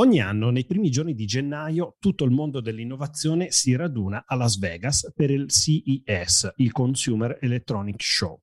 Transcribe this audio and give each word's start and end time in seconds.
Ogni 0.00 0.18
anno, 0.18 0.48
nei 0.48 0.64
primi 0.64 0.90
giorni 0.90 1.14
di 1.14 1.26
gennaio, 1.26 1.96
tutto 2.00 2.24
il 2.24 2.30
mondo 2.30 2.62
dell'innovazione 2.62 3.50
si 3.50 3.76
raduna 3.76 4.24
a 4.26 4.34
Las 4.34 4.58
Vegas 4.58 5.12
per 5.14 5.30
il 5.30 5.50
CES, 5.50 6.54
il 6.56 6.72
Consumer 6.72 7.36
Electronic 7.38 8.02
Show. 8.02 8.40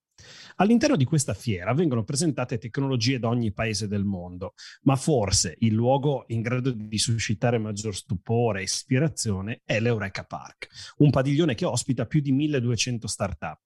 All'interno 0.57 0.95
di 0.95 1.03
questa 1.03 1.33
fiera 1.33 1.73
vengono 1.73 2.03
presentate 2.03 2.59
tecnologie 2.59 3.17
da 3.17 3.29
ogni 3.29 3.53
paese 3.53 3.87
del 3.87 4.03
mondo, 4.03 4.53
ma 4.83 4.95
forse 4.95 5.55
il 5.61 5.73
luogo 5.73 6.25
in 6.27 6.41
grado 6.41 6.69
di 6.69 6.97
suscitare 6.99 7.57
maggior 7.57 7.95
stupore 7.95 8.59
e 8.59 8.63
ispirazione 8.63 9.61
è 9.65 9.79
l'Eureka 9.79 10.25
Park, 10.25 10.67
un 10.97 11.09
padiglione 11.09 11.55
che 11.55 11.65
ospita 11.65 12.05
più 12.05 12.21
di 12.21 12.33
1200 12.33 13.07
start-up. 13.07 13.61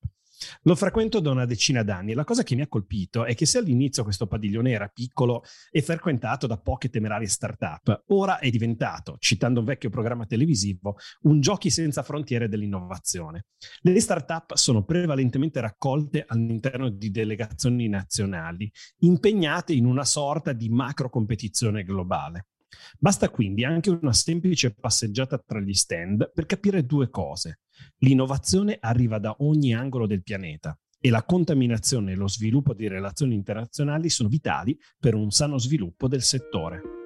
Lo 0.64 0.76
frequento 0.76 1.20
da 1.20 1.32
una 1.32 1.46
decina 1.46 1.84
d'anni 1.84 2.12
e 2.12 2.16
la 2.16 2.24
cosa 2.24 2.44
che 2.44 2.56
mi 2.56 2.62
ha 2.62 2.68
colpito 2.68 3.26
è 3.26 3.36
che 3.36 3.46
se 3.46 3.58
all'inizio 3.58 4.04
questo 4.04 4.28
padiglione 4.28 4.72
era 4.72 4.88
piccolo 4.88 5.44
e 5.70 5.82
frequentato 5.82 6.48
da 6.48 6.58
poche 6.58 6.90
temerarie 6.90 7.28
start-up, 7.28 8.04
ora 8.08 8.40
è 8.40 8.50
diventato, 8.50 9.18
citando 9.20 9.60
un 9.60 9.66
vecchio 9.66 9.90
programma 9.90 10.26
televisivo, 10.26 10.98
un 11.24 11.40
giochi 11.40 11.70
senza 11.70 12.04
frontiere 12.04 12.48
dell'innovazione. 12.48 13.46
Le 13.82 14.00
start-up 14.00 14.56
sono 14.56 14.84
prevalentemente 14.84 15.60
raccolte 15.62 16.26
all'interno 16.28 16.90
di 16.90 17.12
delegazioni 17.12 17.88
nazionali, 17.88 18.72
impegnate 19.00 19.74
in 19.74 19.86
una 19.86 20.06
sorta 20.06 20.54
di 20.54 20.70
macro 20.70 21.10
competizione 21.10 21.84
globale. 21.84 22.48
Basta 22.98 23.30
quindi 23.30 23.64
anche 23.64 23.90
una 23.90 24.14
semplice 24.14 24.74
passeggiata 24.74 25.38
tra 25.38 25.60
gli 25.60 25.74
stand 25.74 26.32
per 26.34 26.46
capire 26.46 26.86
due 26.86 27.10
cose. 27.10 27.62
L'innovazione 28.00 28.78
arriva 28.80 29.20
da 29.20 29.36
ogni 29.40 29.74
angolo 29.74 30.08
del 30.08 30.24
pianeta 30.24 30.78
e 31.00 31.10
la 31.10 31.24
contaminazione 31.24 32.12
e 32.12 32.16
lo 32.16 32.28
sviluppo 32.28 32.74
di 32.74 32.88
relazioni 32.88 33.34
internazionali 33.34 34.10
sono 34.10 34.30
vitali 34.30 34.78
per 35.00 35.16
un 35.16 35.32
sano 35.32 35.58
sviluppo 35.58 36.08
del 36.08 36.22
settore. 36.22 37.01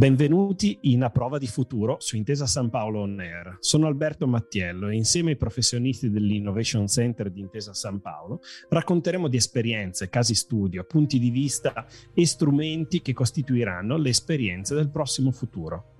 Benvenuti 0.00 0.78
in 0.84 1.02
A 1.02 1.10
Prova 1.10 1.36
di 1.36 1.46
Futuro 1.46 1.98
su 2.00 2.16
Intesa 2.16 2.46
San 2.46 2.70
Paolo 2.70 3.00
On 3.00 3.20
Air. 3.20 3.58
Sono 3.60 3.86
Alberto 3.86 4.26
Mattiello 4.26 4.88
e 4.88 4.96
insieme 4.96 5.32
ai 5.32 5.36
professionisti 5.36 6.08
dell'Innovation 6.08 6.88
Center 6.88 7.30
di 7.30 7.40
Intesa 7.40 7.74
San 7.74 8.00
Paolo 8.00 8.40
racconteremo 8.70 9.28
di 9.28 9.36
esperienze, 9.36 10.08
casi 10.08 10.34
studio, 10.34 10.84
punti 10.84 11.18
di 11.18 11.28
vista 11.28 11.86
e 12.14 12.24
strumenti 12.24 13.02
che 13.02 13.12
costituiranno 13.12 13.98
le 13.98 14.08
esperienze 14.08 14.74
del 14.74 14.88
prossimo 14.88 15.32
futuro. 15.32 15.96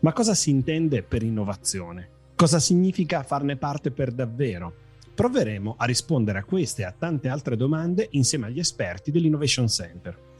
Ma 0.00 0.12
cosa 0.12 0.34
si 0.34 0.50
intende 0.50 1.04
per 1.04 1.22
innovazione? 1.22 2.08
Cosa 2.34 2.58
significa 2.58 3.22
farne 3.22 3.56
parte 3.56 3.92
per 3.92 4.10
davvero? 4.10 4.74
Proveremo 5.14 5.76
a 5.78 5.84
rispondere 5.84 6.40
a 6.40 6.44
queste 6.44 6.82
e 6.82 6.86
a 6.86 6.90
tante 6.98 7.28
altre 7.28 7.56
domande 7.56 8.08
insieme 8.10 8.46
agli 8.46 8.58
esperti 8.58 9.12
dell'Innovation 9.12 9.68
Center. 9.68 10.32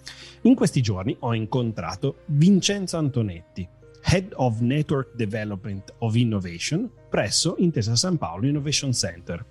In 0.47 0.55
questi 0.55 0.83
giorni 0.83 1.17
ho 1.20 1.34
incontrato 1.34 2.19
Vincenzo 2.27 2.98
Antonetti, 2.98 3.67
Head 4.03 4.33
of 4.34 4.61
Network 4.61 5.14
Development 5.14 5.95
of 6.01 6.14
Innovation 6.17 6.91
presso 7.09 7.55
Intesa 7.56 7.97
San 7.97 8.19
Paolo 8.19 8.47
Innovation 8.47 8.92
Center. 8.92 9.42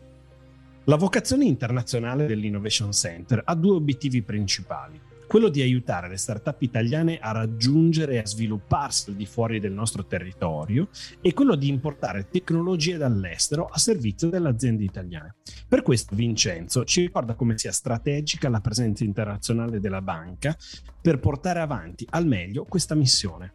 La 0.84 0.96
vocazione 0.96 1.46
internazionale 1.46 2.28
dell'Innovation 2.28 2.92
Center 2.92 3.42
ha 3.44 3.56
due 3.56 3.74
obiettivi 3.74 4.22
principali 4.22 5.02
quello 5.34 5.50
di 5.50 5.64
aiutare 5.64 6.10
le 6.10 6.18
start-up 6.18 6.62
italiane 6.62 7.18
a 7.18 7.32
raggiungere 7.32 8.14
e 8.14 8.18
a 8.20 8.26
svilupparsi 8.28 9.10
al 9.10 9.16
di 9.16 9.26
fuori 9.26 9.60
del 9.60 9.72
nostro 9.72 10.06
territorio 10.06 10.90
e 11.22 11.34
quello 11.34 11.56
di 11.56 11.70
importare 11.70 12.28
tecnologie 12.30 12.98
dall'estero 12.98 13.66
a 13.66 13.80
servizio 13.80 14.30
delle 14.30 14.50
aziende 14.50 14.84
italiane. 14.84 15.38
Per 15.68 15.82
questo 15.82 16.14
Vincenzo 16.14 16.84
ci 16.84 17.02
ricorda 17.02 17.34
come 17.34 17.58
sia 17.58 17.72
strategica 17.72 18.48
la 18.48 18.60
presenza 18.60 19.04
internazionale 19.04 19.80
della 19.80 20.04
banca 20.04 20.56
per 21.02 21.20
portare 21.20 21.62
avanti 21.62 22.06
al 22.12 22.28
meglio 22.28 22.66
questa 22.66 22.94
missione. 22.94 23.54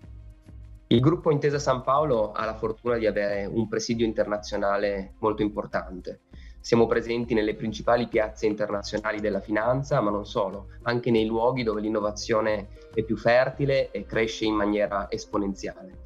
Il 0.88 0.98
gruppo 0.98 1.30
Intesa 1.30 1.60
San 1.60 1.82
Paolo 1.82 2.32
ha 2.32 2.44
la 2.44 2.56
fortuna 2.56 2.98
di 2.98 3.06
avere 3.06 3.46
un 3.46 3.68
presidio 3.68 4.04
internazionale 4.04 5.14
molto 5.20 5.42
importante 5.42 6.22
siamo 6.60 6.86
presenti 6.86 7.34
nelle 7.34 7.54
principali 7.54 8.08
piazze 8.08 8.46
internazionali 8.46 9.20
della 9.20 9.40
finanza, 9.40 10.00
ma 10.00 10.10
non 10.10 10.26
solo, 10.26 10.68
anche 10.82 11.10
nei 11.10 11.26
luoghi 11.26 11.62
dove 11.62 11.80
l'innovazione 11.80 12.68
è 12.92 13.02
più 13.02 13.16
fertile 13.16 13.90
e 13.90 14.04
cresce 14.04 14.44
in 14.44 14.54
maniera 14.54 15.06
esponenziale. 15.10 15.98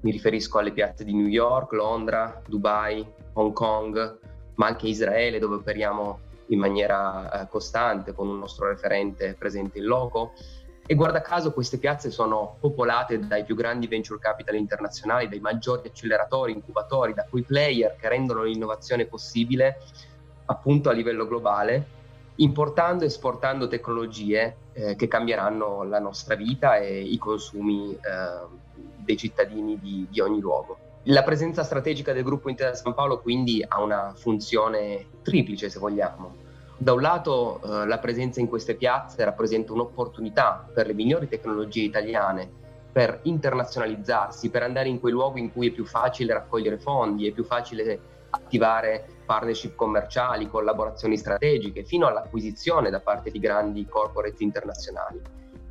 Mi 0.00 0.10
riferisco 0.10 0.58
alle 0.58 0.72
piazze 0.72 1.04
di 1.04 1.14
New 1.14 1.26
York, 1.26 1.72
Londra, 1.72 2.42
Dubai, 2.46 3.06
Hong 3.34 3.52
Kong, 3.52 4.18
ma 4.54 4.66
anche 4.66 4.88
Israele, 4.88 5.38
dove 5.38 5.56
operiamo 5.56 6.20
in 6.50 6.58
maniera 6.58 7.42
eh, 7.42 7.48
costante 7.48 8.12
con 8.12 8.28
un 8.28 8.38
nostro 8.38 8.68
referente 8.68 9.34
presente 9.38 9.78
in 9.78 9.84
loco. 9.84 10.32
E 10.90 10.96
guarda 10.96 11.20
caso 11.20 11.52
queste 11.52 11.78
piazze 11.78 12.10
sono 12.10 12.56
popolate 12.58 13.20
dai 13.20 13.44
più 13.44 13.54
grandi 13.54 13.86
venture 13.86 14.18
capital 14.18 14.56
internazionali, 14.56 15.28
dai 15.28 15.38
maggiori 15.38 15.86
acceleratori, 15.86 16.50
incubatori, 16.50 17.14
da 17.14 17.24
quei 17.30 17.44
player 17.44 17.94
che 17.94 18.08
rendono 18.08 18.42
l'innovazione 18.42 19.06
possibile 19.06 19.82
appunto 20.46 20.88
a 20.88 20.92
livello 20.92 21.28
globale, 21.28 21.86
importando 22.38 23.04
e 23.04 23.06
esportando 23.06 23.68
tecnologie 23.68 24.56
eh, 24.72 24.96
che 24.96 25.06
cambieranno 25.06 25.84
la 25.84 26.00
nostra 26.00 26.34
vita 26.34 26.78
e 26.78 27.02
i 27.02 27.18
consumi 27.18 27.92
eh, 27.92 27.98
dei 28.96 29.16
cittadini 29.16 29.78
di, 29.78 30.08
di, 30.10 30.18
ogni 30.18 30.40
luogo. 30.40 30.76
La 31.04 31.22
presenza 31.22 31.62
strategica 31.62 32.12
del 32.12 32.24
gruppo 32.24 32.48
Intesa 32.48 32.74
San 32.74 32.94
Paolo 32.94 33.20
quindi 33.20 33.64
ha 33.64 33.80
una 33.80 34.12
funzione 34.16 35.06
triplice, 35.22 35.70
se 35.70 35.78
vogliamo. 35.78 36.48
Da 36.82 36.94
un 36.94 37.02
lato 37.02 37.60
eh, 37.62 37.86
la 37.86 37.98
presenza 37.98 38.40
in 38.40 38.48
queste 38.48 38.74
piazze 38.74 39.22
rappresenta 39.22 39.74
un'opportunità 39.74 40.66
per 40.72 40.86
le 40.86 40.94
migliori 40.94 41.28
tecnologie 41.28 41.82
italiane 41.82 42.50
per 42.90 43.20
internazionalizzarsi, 43.24 44.48
per 44.48 44.62
andare 44.62 44.88
in 44.88 44.98
quei 44.98 45.12
luoghi 45.12 45.40
in 45.40 45.52
cui 45.52 45.68
è 45.68 45.72
più 45.72 45.84
facile 45.84 46.32
raccogliere 46.32 46.78
fondi, 46.78 47.28
è 47.28 47.32
più 47.32 47.44
facile 47.44 48.00
attivare 48.30 49.04
partnership 49.26 49.74
commerciali, 49.74 50.48
collaborazioni 50.48 51.18
strategiche, 51.18 51.84
fino 51.84 52.06
all'acquisizione 52.06 52.88
da 52.88 53.00
parte 53.00 53.30
di 53.30 53.38
grandi 53.38 53.84
corporate 53.86 54.42
internazionali. 54.42 55.20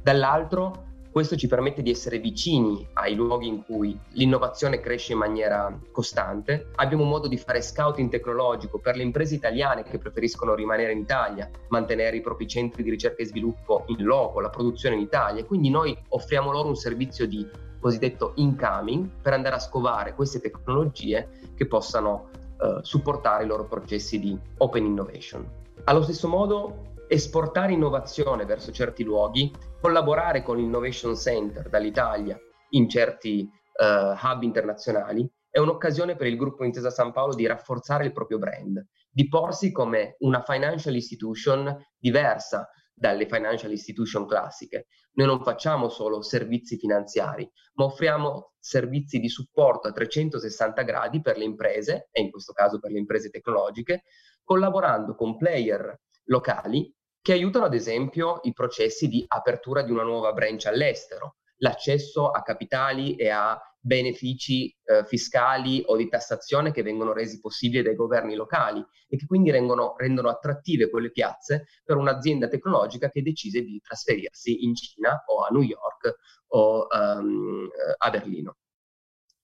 Dall'altro, 0.04 0.89
questo 1.20 1.36
ci 1.36 1.48
permette 1.48 1.82
di 1.82 1.90
essere 1.90 2.18
vicini 2.18 2.88
ai 2.94 3.14
luoghi 3.14 3.46
in 3.46 3.66
cui 3.66 4.00
l'innovazione 4.12 4.80
cresce 4.80 5.12
in 5.12 5.18
maniera 5.18 5.78
costante. 5.92 6.70
Abbiamo 6.76 7.04
modo 7.04 7.28
di 7.28 7.36
fare 7.36 7.62
scouting 7.62 8.10
tecnologico 8.10 8.80
per 8.80 8.96
le 8.96 9.04
imprese 9.04 9.36
italiane 9.36 9.84
che 9.84 9.98
preferiscono 9.98 10.56
rimanere 10.56 10.94
in 10.94 11.00
Italia, 11.00 11.50
mantenere 11.68 12.16
i 12.16 12.22
propri 12.22 12.48
centri 12.48 12.84
di 12.84 12.90
ricerca 12.90 13.22
e 13.22 13.26
sviluppo 13.26 13.84
in 13.88 14.02
loco, 14.06 14.40
la 14.40 14.50
produzione 14.50 14.96
in 14.96 15.02
Italia. 15.02 15.44
Quindi 15.44 15.70
noi 15.70 15.94
offriamo 16.08 16.54
loro 16.54 16.70
un 16.70 16.78
servizio 16.78 17.28
di 17.28 17.46
cosiddetto 17.82 18.32
incoming 18.36 19.10
per 19.22 19.34
andare 19.34 19.56
a 19.56 19.60
scovare 19.60 20.16
queste 20.16 20.40
tecnologie 20.40 21.52
che 21.54 21.68
possano 21.68 22.30
eh, 22.62 22.80
supportare 22.82 23.44
i 23.44 23.48
loro 23.48 23.66
processi 23.66 24.20
di 24.20 24.40
open 24.60 24.86
innovation. 24.86 25.46
Allo 25.84 26.02
stesso 26.02 26.30
modo, 26.30 26.89
esportare 27.12 27.74
innovazione 27.74 28.46
verso 28.46 28.72
certi 28.72 29.04
luoghi, 29.04 29.52
collaborare 29.82 30.44
con 30.44 30.58
l'Innovation 30.58 31.16
Center 31.16 31.68
dall'Italia 31.68 32.40
in 32.70 32.88
certi 32.88 33.50
uh, 33.50 34.16
hub 34.26 34.44
internazionali, 34.44 35.28
è 35.50 35.58
un'occasione 35.58 36.16
per 36.16 36.28
il 36.28 36.38
gruppo 36.38 36.64
Intesa 36.64 36.92
San 36.92 37.12
Paolo 37.12 37.34
di 37.34 37.48
rafforzare 37.48 38.06
il 38.06 38.14
proprio 38.14 38.38
brand, 38.38 38.86
di 39.10 39.28
porsi 39.28 39.72
come 39.72 40.18
una 40.20 40.44
financial 40.44 40.94
institution 40.94 41.76
diversa 41.98 42.70
dalle 42.94 43.26
financial 43.26 43.72
institution 43.72 44.28
classiche. 44.28 44.86
Noi 45.14 45.26
non 45.26 45.42
facciamo 45.42 45.90
solo 45.90 46.22
servizi 46.22 46.78
finanziari, 46.78 47.50
ma 47.74 47.86
offriamo 47.86 48.54
servizi 48.60 49.18
di 49.18 49.30
supporto 49.30 49.88
a 49.88 49.92
360 49.92 50.84
gradi 50.84 51.22
per 51.22 51.38
le 51.38 51.46
imprese, 51.46 52.10
e 52.12 52.22
in 52.22 52.30
questo 52.30 52.54
caso 52.54 52.78
per 52.78 52.92
le 52.92 53.00
imprese 53.00 53.32
tecnologiche, 53.32 54.04
collaborando 54.44 55.16
con 55.16 55.38
player 55.38 56.00
locali 56.26 56.94
che 57.30 57.36
aiutano 57.36 57.66
ad 57.66 57.76
esempio 57.76 58.40
i 58.42 58.54
processi 58.54 59.08
di 59.08 59.24
apertura 59.28 59.84
di 59.84 59.92
una 59.92 60.02
nuova 60.02 60.34
branch 60.34 60.66
all'estero, 60.66 61.36
l'accesso 61.58 62.32
a 62.32 62.42
capitali 62.42 63.14
e 63.18 63.30
a 63.30 63.56
benefici 63.80 64.76
eh, 64.84 65.06
fiscali 65.06 65.84
o 65.86 65.96
di 65.96 66.10
tassazione 66.10 66.72
che 66.72 66.82
vengono 66.82 67.14
resi 67.14 67.40
possibili 67.40 67.84
dai 67.84 67.94
governi 67.94 68.34
locali 68.34 68.84
e 69.08 69.16
che 69.16 69.28
quindi 69.28 69.52
rendono, 69.52 69.94
rendono 69.96 70.30
attrattive 70.30 70.90
quelle 70.90 71.12
piazze 71.12 71.68
per 71.84 71.98
un'azienda 71.98 72.48
tecnologica 72.48 73.12
che 73.12 73.22
decide 73.22 73.62
di 73.62 73.80
trasferirsi 73.80 74.64
in 74.64 74.74
Cina 74.74 75.24
o 75.28 75.44
a 75.44 75.50
New 75.52 75.62
York 75.62 76.16
o 76.48 76.88
um, 76.90 77.70
a 77.96 78.10
Berlino. 78.10 78.58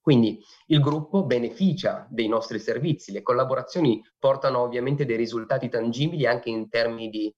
Quindi 0.01 0.39
il 0.67 0.79
gruppo 0.81 1.23
beneficia 1.25 2.07
dei 2.09 2.27
nostri 2.27 2.57
servizi, 2.57 3.11
le 3.11 3.21
collaborazioni 3.21 4.03
portano 4.17 4.61
ovviamente 4.61 5.05
dei 5.05 5.17
risultati 5.17 5.69
tangibili 5.69 6.25
anche 6.25 6.49
in 6.49 6.67
termini 6.67 7.09
di 7.09 7.35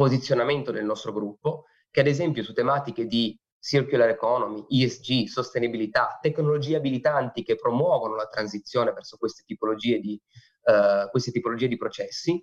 posizionamento 0.00 0.70
del 0.70 0.86
nostro 0.86 1.12
gruppo, 1.12 1.64
che 1.90 2.00
ad 2.00 2.06
esempio 2.06 2.42
su 2.42 2.54
tematiche 2.54 3.04
di 3.04 3.38
circular 3.58 4.08
economy, 4.08 4.64
ESG, 4.66 5.26
sostenibilità, 5.26 6.18
tecnologie 6.22 6.76
abilitanti 6.76 7.42
che 7.42 7.56
promuovono 7.56 8.14
la 8.14 8.26
transizione 8.26 8.94
verso 8.94 9.18
queste 9.18 9.42
tipologie 9.44 9.98
di, 10.00 10.18
uh, 10.62 11.10
queste 11.10 11.32
tipologie 11.32 11.68
di 11.68 11.76
processi, 11.76 12.42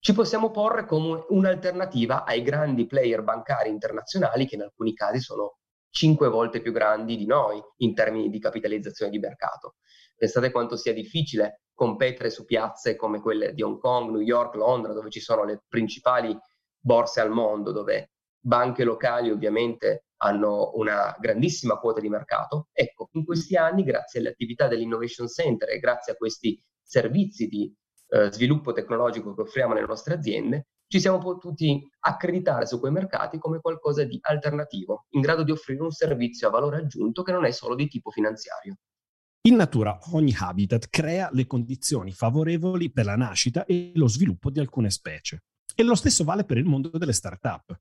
ci 0.00 0.12
possiamo 0.12 0.50
porre 0.50 0.84
come 0.84 1.24
un'alternativa 1.28 2.24
ai 2.24 2.42
grandi 2.42 2.86
player 2.86 3.22
bancari 3.22 3.68
internazionali 3.68 4.44
che 4.44 4.56
in 4.56 4.62
alcuni 4.62 4.94
casi 4.94 5.20
sono 5.20 5.58
cinque 5.90 6.28
volte 6.28 6.60
più 6.60 6.72
grandi 6.72 7.16
di 7.16 7.26
noi 7.26 7.62
in 7.76 7.94
termini 7.94 8.30
di 8.30 8.40
capitalizzazione 8.40 9.12
di 9.12 9.20
mercato. 9.20 9.76
Pensate 10.16 10.50
quanto 10.50 10.76
sia 10.76 10.92
difficile 10.92 11.62
competere 11.72 12.28
su 12.28 12.44
piazze 12.44 12.96
come 12.96 13.20
quelle 13.20 13.54
di 13.54 13.62
Hong 13.62 13.78
Kong, 13.78 14.10
New 14.10 14.20
York, 14.20 14.56
Londra, 14.56 14.92
dove 14.92 15.10
ci 15.10 15.20
sono 15.20 15.44
le 15.44 15.62
principali 15.68 16.36
borse 16.78 17.20
al 17.20 17.30
mondo, 17.30 17.72
dove 17.72 18.10
banche 18.40 18.84
locali 18.84 19.30
ovviamente 19.30 20.04
hanno 20.18 20.72
una 20.74 21.16
grandissima 21.18 21.78
quota 21.78 22.00
di 22.00 22.08
mercato. 22.08 22.68
Ecco, 22.72 23.08
in 23.12 23.24
questi 23.24 23.56
anni, 23.56 23.84
grazie 23.84 24.20
alle 24.20 24.30
attività 24.30 24.68
dell'Innovation 24.68 25.28
Center 25.28 25.68
e 25.70 25.78
grazie 25.78 26.12
a 26.12 26.16
questi 26.16 26.60
servizi 26.82 27.46
di 27.46 27.72
eh, 28.08 28.32
sviluppo 28.32 28.72
tecnologico 28.72 29.34
che 29.34 29.42
offriamo 29.42 29.74
nelle 29.74 29.86
nostre 29.86 30.14
aziende, 30.14 30.68
ci 30.88 31.00
siamo 31.00 31.18
potuti 31.18 31.86
accreditare 32.00 32.66
su 32.66 32.80
quei 32.80 32.90
mercati 32.90 33.38
come 33.38 33.60
qualcosa 33.60 34.04
di 34.04 34.18
alternativo, 34.22 35.04
in 35.10 35.20
grado 35.20 35.42
di 35.42 35.50
offrire 35.50 35.82
un 35.82 35.90
servizio 35.90 36.48
a 36.48 36.50
valore 36.50 36.78
aggiunto 36.78 37.22
che 37.22 37.32
non 37.32 37.44
è 37.44 37.50
solo 37.50 37.74
di 37.74 37.88
tipo 37.88 38.10
finanziario. 38.10 38.76
In 39.42 39.56
natura 39.56 39.98
ogni 40.12 40.34
habitat 40.36 40.88
crea 40.88 41.28
le 41.32 41.46
condizioni 41.46 42.12
favorevoli 42.12 42.90
per 42.90 43.04
la 43.04 43.16
nascita 43.16 43.66
e 43.66 43.92
lo 43.94 44.08
sviluppo 44.08 44.50
di 44.50 44.60
alcune 44.60 44.90
specie. 44.90 45.42
E 45.80 45.84
lo 45.84 45.94
stesso 45.94 46.24
vale 46.24 46.42
per 46.42 46.56
il 46.56 46.64
mondo 46.64 46.88
delle 46.98 47.12
start-up. 47.12 47.76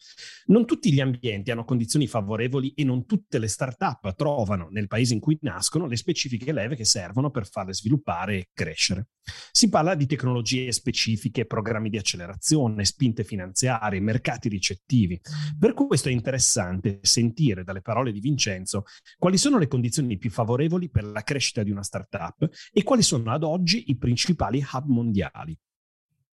Non 0.46 0.68
tutti 0.68 0.94
gli 0.94 1.00
ambienti 1.00 1.50
hanno 1.50 1.66
condizioni 1.66 2.06
favorevoli 2.06 2.74
e 2.76 2.84
non 2.84 3.08
tutte 3.08 3.40
le 3.40 3.48
start-up 3.48 4.14
trovano 4.14 4.68
nel 4.70 4.86
paese 4.86 5.16
in 5.16 5.20
cui 5.20 5.36
nascono 5.42 5.88
le 5.88 5.96
specifiche 5.96 6.52
leve 6.52 6.76
che 6.76 6.86
servono 6.86 7.32
per 7.32 7.50
farle 7.50 7.74
sviluppare 7.74 8.36
e 8.36 8.50
crescere. 8.54 9.08
Si 9.52 9.68
parla 9.70 9.96
di 9.96 10.06
tecnologie 10.06 10.72
specifiche, 10.72 11.48
programmi 11.48 11.90
di 11.90 11.98
accelerazione, 11.98 12.86
spinte 12.86 13.24
finanziarie, 13.24 14.00
mercati 14.00 14.48
ricettivi. 14.48 15.20
Per 15.58 15.74
questo 15.74 16.10
è 16.10 16.12
interessante 16.12 17.00
sentire 17.02 17.64
dalle 17.64 17.82
parole 17.82 18.12
di 18.12 18.20
Vincenzo 18.20 18.84
quali 19.18 19.40
sono 19.40 19.58
le 19.58 19.68
condizioni 19.68 20.20
più 20.20 20.30
favorevoli 20.30 20.92
per 20.92 21.04
la 21.04 21.24
crescita 21.24 21.64
di 21.64 21.72
una 21.72 21.82
start-up 21.82 22.48
e 22.72 22.84
quali 22.84 23.02
sono 23.02 23.32
ad 23.32 23.42
oggi 23.42 23.86
i 23.88 23.98
principali 23.98 24.64
hub 24.72 24.86
mondiali. 24.86 25.58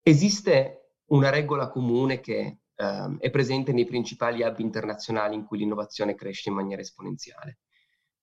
Esiste 0.04 0.84
una 1.08 1.30
regola 1.30 1.70
comune 1.70 2.20
che 2.20 2.60
eh, 2.76 3.18
è 3.20 3.30
presente 3.30 3.74
nei 3.74 3.86
principali 3.86 4.44
hub 4.44 4.60
internazionali 4.60 5.36
in 5.36 5.46
cui 5.46 5.58
l'innovazione 5.58 6.16
cresce 6.16 6.50
in 6.50 6.56
maniera 6.56 6.82
esponenziale. 6.82 7.60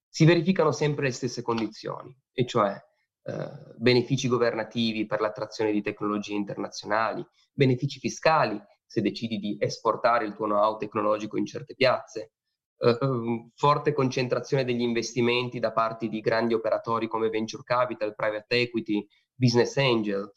Si 0.09 0.25
verificano 0.25 0.71
sempre 0.73 1.07
le 1.07 1.13
stesse 1.13 1.43
condizioni, 1.43 2.17
e 2.33 2.47
cioè 2.47 2.81
eh, 3.27 3.51
benefici 3.77 4.29
governativi 4.29 5.07
per 5.07 5.21
l'attrazione 5.21 5.73
di 5.73 5.83
tecnologie 5.83 6.35
internazionali, 6.35 7.27
benefici 7.53 7.99
fiscali 7.99 8.61
se 8.87 9.01
decidi 9.01 9.39
di 9.39 9.57
esportare 9.59 10.25
il 10.25 10.35
tuo 10.35 10.47
know-how 10.47 10.77
tecnologico 10.77 11.37
in 11.37 11.47
certe 11.47 11.75
piazze, 11.75 12.33
eh, 12.79 12.99
ehm, 13.01 13.51
forte 13.55 13.93
concentrazione 13.93 14.65
degli 14.65 14.83
investimenti 14.83 15.59
da 15.59 15.73
parte 15.73 16.09
di 16.09 16.21
grandi 16.21 16.55
operatori 16.55 17.09
come 17.09 17.29
venture 17.29 17.63
capital, 17.65 18.15
private 18.15 18.61
equity, 18.61 19.05
business 19.35 19.77
angel, 19.77 20.31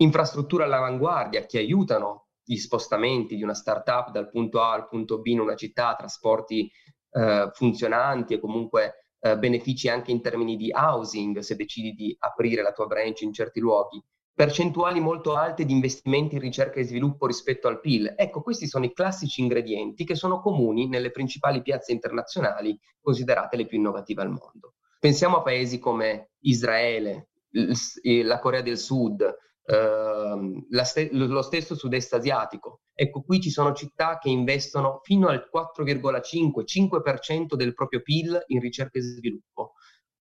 infrastrutture 0.00 0.64
all'avanguardia 0.64 1.46
che 1.46 1.58
aiutano 1.58 2.28
gli 2.42 2.56
spostamenti 2.56 3.36
di 3.36 3.42
una 3.42 3.54
startup 3.54 4.10
dal 4.10 4.28
punto 4.28 4.60
A 4.60 4.72
al 4.72 4.88
punto 4.88 5.20
B 5.20 5.26
in 5.26 5.40
una 5.40 5.54
città, 5.54 5.94
trasporti 5.96 6.70
eh, 7.12 7.50
funzionanti 7.52 8.34
e 8.34 8.40
comunque 8.40 9.06
eh, 9.20 9.38
benefici 9.38 9.88
anche 9.88 10.10
in 10.10 10.22
termini 10.22 10.56
di 10.56 10.70
housing 10.72 11.38
se 11.38 11.54
decidi 11.54 11.92
di 11.92 12.16
aprire 12.18 12.62
la 12.62 12.72
tua 12.72 12.86
branch 12.86 13.20
in 13.20 13.32
certi 13.32 13.60
luoghi, 13.60 14.02
percentuali 14.32 15.00
molto 15.00 15.36
alte 15.36 15.66
di 15.66 15.72
investimenti 15.72 16.36
in 16.36 16.40
ricerca 16.40 16.80
e 16.80 16.84
sviluppo 16.84 17.26
rispetto 17.26 17.68
al 17.68 17.78
PIL. 17.78 18.14
Ecco, 18.16 18.40
questi 18.40 18.66
sono 18.66 18.86
i 18.86 18.92
classici 18.92 19.42
ingredienti 19.42 20.04
che 20.04 20.14
sono 20.14 20.40
comuni 20.40 20.88
nelle 20.88 21.10
principali 21.10 21.60
piazze 21.60 21.92
internazionali 21.92 22.78
considerate 23.00 23.56
le 23.56 23.66
più 23.66 23.76
innovative 23.76 24.22
al 24.22 24.30
mondo. 24.30 24.76
Pensiamo 24.98 25.38
a 25.38 25.42
paesi 25.42 25.78
come 25.78 26.30
Israele, 26.40 27.28
la 27.50 28.38
Corea 28.38 28.62
del 28.62 28.78
Sud, 28.78 29.22
st- 29.70 31.12
lo 31.12 31.42
stesso 31.42 31.74
sud-est 31.74 32.14
asiatico. 32.14 32.80
Ecco, 32.92 33.22
qui 33.22 33.40
ci 33.40 33.50
sono 33.50 33.72
città 33.72 34.18
che 34.18 34.28
investono 34.28 35.00
fino 35.02 35.28
al 35.28 35.48
4,5-5% 35.52 37.54
del 37.54 37.74
proprio 37.74 38.02
PIL 38.02 38.42
in 38.48 38.60
ricerca 38.60 38.98
e 38.98 39.02
sviluppo. 39.02 39.74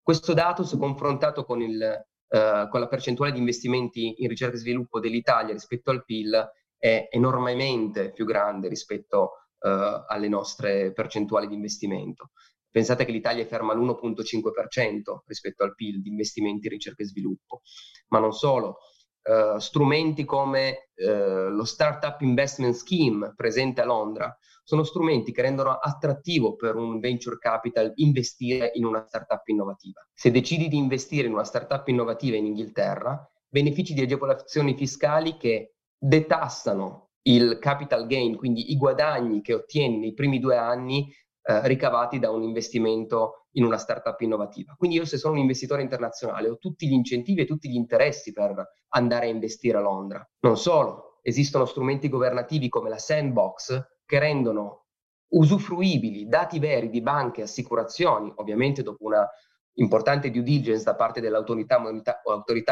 Questo 0.01 0.33
dato, 0.33 0.63
se 0.63 0.78
confrontato 0.78 1.45
con, 1.45 1.62
il, 1.62 2.06
uh, 2.28 2.68
con 2.68 2.80
la 2.80 2.88
percentuale 2.88 3.31
di 3.31 3.39
investimenti 3.39 4.22
in 4.22 4.28
ricerca 4.28 4.56
e 4.56 4.60
sviluppo 4.60 5.00
dell'Italia 5.00 5.54
rispetto 5.54 5.92
al 5.92 6.04
PIL, 6.04 6.50
è 6.77 7.07
enormemente 7.12 8.12
più 8.12 8.25
grande 8.25 8.68
rispetto 8.68 9.31
uh, 9.60 10.04
alle 10.07 10.27
nostre 10.27 10.92
percentuali 10.94 11.48
di 11.48 11.54
investimento. 11.54 12.31
Pensate 12.69 13.06
che 13.06 13.12
l'Italia 13.12 13.44
è 13.44 13.48
ferma 13.48 13.74
all'1,5% 13.74 15.19
rispetto 15.25 15.63
al 15.63 15.75
PIL 15.75 16.01
di 16.01 16.10
investimenti 16.10 16.68
in 16.68 16.74
ricerca 16.74 17.04
e 17.04 17.06
sviluppo. 17.06 17.62
Ma 18.07 18.19
non 18.19 18.31
solo, 18.31 18.77
uh, 19.23 19.57
strumenti 19.57 20.25
come 20.25 20.89
uh, 20.95 21.50
lo 21.50 21.65
Startup 21.65 22.19
Investment 22.21 22.75
Scheme 22.75 23.33
presente 23.35 23.81
a 23.81 23.85
Londra 23.85 24.35
sono 24.63 24.83
strumenti 24.83 25.31
che 25.31 25.41
rendono 25.41 25.71
attrattivo 25.71 26.56
per 26.56 26.75
un 26.75 27.00
venture 27.00 27.38
capital 27.38 27.91
investire 27.95 28.71
in 28.75 28.85
una 28.85 29.06
startup 29.06 29.45
innovativa. 29.47 30.06
Se 30.13 30.31
decidi 30.31 30.68
di 30.68 30.77
investire 30.77 31.27
in 31.27 31.33
una 31.33 31.44
startup 31.44 31.88
innovativa 31.88 32.38
in 32.38 32.45
Inghilterra, 32.45 33.29
benefici 33.50 33.94
di 33.94 34.01
agevolazioni 34.01 34.75
fiscali 34.75 35.35
che 35.35 35.74
detassano 35.97 37.09
il 37.24 37.59
capital 37.59 38.07
gain, 38.07 38.35
quindi 38.35 38.71
i 38.71 38.77
guadagni 38.77 39.41
che 39.41 39.53
ottieni 39.53 39.97
nei 39.97 40.13
primi 40.13 40.39
due 40.39 40.56
anni 40.56 41.13
eh, 41.43 41.67
ricavati 41.67 42.19
da 42.19 42.29
un 42.29 42.43
investimento 42.43 43.47
in 43.53 43.63
una 43.63 43.77
startup 43.77 44.19
innovativa. 44.21 44.75
Quindi 44.77 44.97
io 44.97 45.05
se 45.05 45.17
sono 45.17 45.33
un 45.33 45.39
investitore 45.39 45.81
internazionale 45.81 46.50
ho 46.50 46.57
tutti 46.57 46.88
gli 46.88 46.93
incentivi 46.93 47.41
e 47.41 47.45
tutti 47.45 47.69
gli 47.69 47.75
interessi 47.75 48.31
per 48.31 48.63
andare 48.89 49.25
a 49.25 49.29
investire 49.29 49.77
a 49.77 49.81
Londra. 49.81 50.27
Non 50.41 50.57
solo, 50.57 51.19
esistono 51.24 51.65
strumenti 51.65 52.10
governativi 52.10 52.69
come 52.69 52.89
la 52.89 52.98
Sandbox 52.98 54.00
che 54.05 54.19
rendono 54.19 54.86
usufruibili 55.33 56.27
dati 56.27 56.60
veri 56.60 56.89
di 56.89 57.01
banche 57.01 57.41
e 57.41 57.43
assicurazioni, 57.43 58.31
ovviamente 58.36 58.83
dopo 58.83 59.05
una 59.05 59.27
importante 59.75 60.29
due 60.29 60.43
diligence 60.43 60.83
da 60.83 60.95
parte 60.95 61.21
dell'autorità 61.21 61.79
moneta- 61.79 62.21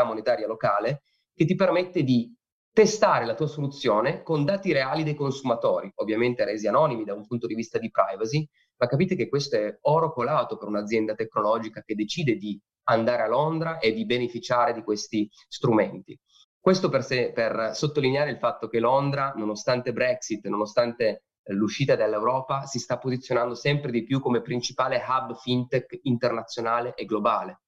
monetaria 0.04 0.48
locale, 0.48 1.04
che 1.34 1.46
ti 1.46 1.56
permette 1.56 2.04
di 2.04 2.36
testare 2.80 3.26
la 3.26 3.36
tua 3.36 3.48
soluzione 3.48 4.24
con 4.24 4.46
dati 4.46 4.72
reali 4.72 5.04
dei 5.04 5.14
consumatori, 5.14 5.92
ovviamente 5.96 6.46
resi 6.46 6.66
anonimi 6.66 7.04
da 7.04 7.14
un 7.14 7.28
punto 7.28 7.46
di 7.46 7.54
vista 7.54 7.78
di 7.78 7.92
privacy, 7.92 8.48
ma 8.78 8.88
capite 8.88 9.16
che 9.16 9.28
questo 9.28 9.58
è 9.58 9.78
oro 9.82 10.14
colato 10.14 10.56
per 10.56 10.70
un'azienda 10.70 11.14
tecnologica 11.14 11.82
che 11.82 11.94
decide 11.94 12.38
di 12.38 12.58
andare 12.84 13.24
a 13.24 13.28
Londra 13.28 13.80
e 13.80 13.92
di 13.92 14.06
beneficiare 14.06 14.72
di 14.72 14.82
questi 14.82 15.30
strumenti. 15.50 16.18
Questo 16.58 16.88
per, 16.88 17.04
se, 17.04 17.34
per 17.34 17.72
sottolineare 17.74 18.30
il 18.32 18.38
fatto 18.38 18.70
che 18.70 18.80
Londra, 18.80 19.34
nonostante 19.36 19.92
Brexit, 19.92 20.48
nonostante 20.48 21.24
l'uscita 21.50 21.98
dall'Europa, 21.98 22.66
si 22.66 22.80
sta 22.80 22.98
posizionando 22.98 23.56
sempre 23.56 23.92
di 23.92 24.06
più 24.06 24.22
come 24.22 24.42
principale 24.42 25.04
hub 25.06 25.36
fintech 25.36 26.00
internazionale 26.04 26.94
e 26.94 27.04
globale 27.04 27.60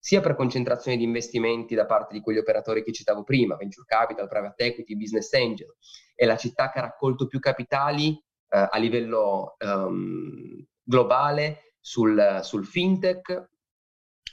sia 0.00 0.20
per 0.22 0.34
concentrazione 0.34 0.96
di 0.96 1.04
investimenti 1.04 1.74
da 1.74 1.84
parte 1.84 2.14
di 2.14 2.22
quegli 2.22 2.38
operatori 2.38 2.82
che 2.82 2.90
citavo 2.90 3.22
prima, 3.22 3.56
venture 3.56 3.84
capital, 3.86 4.28
private 4.28 4.64
equity, 4.64 4.96
business 4.96 5.30
angel. 5.34 5.76
È 6.14 6.24
la 6.24 6.36
città 6.36 6.70
che 6.70 6.78
ha 6.78 6.82
raccolto 6.82 7.26
più 7.26 7.38
capitali 7.38 8.12
eh, 8.48 8.68
a 8.70 8.78
livello 8.78 9.56
um, 9.58 10.66
globale 10.82 11.74
sul, 11.78 12.40
sul 12.42 12.64
fintech, 12.64 13.50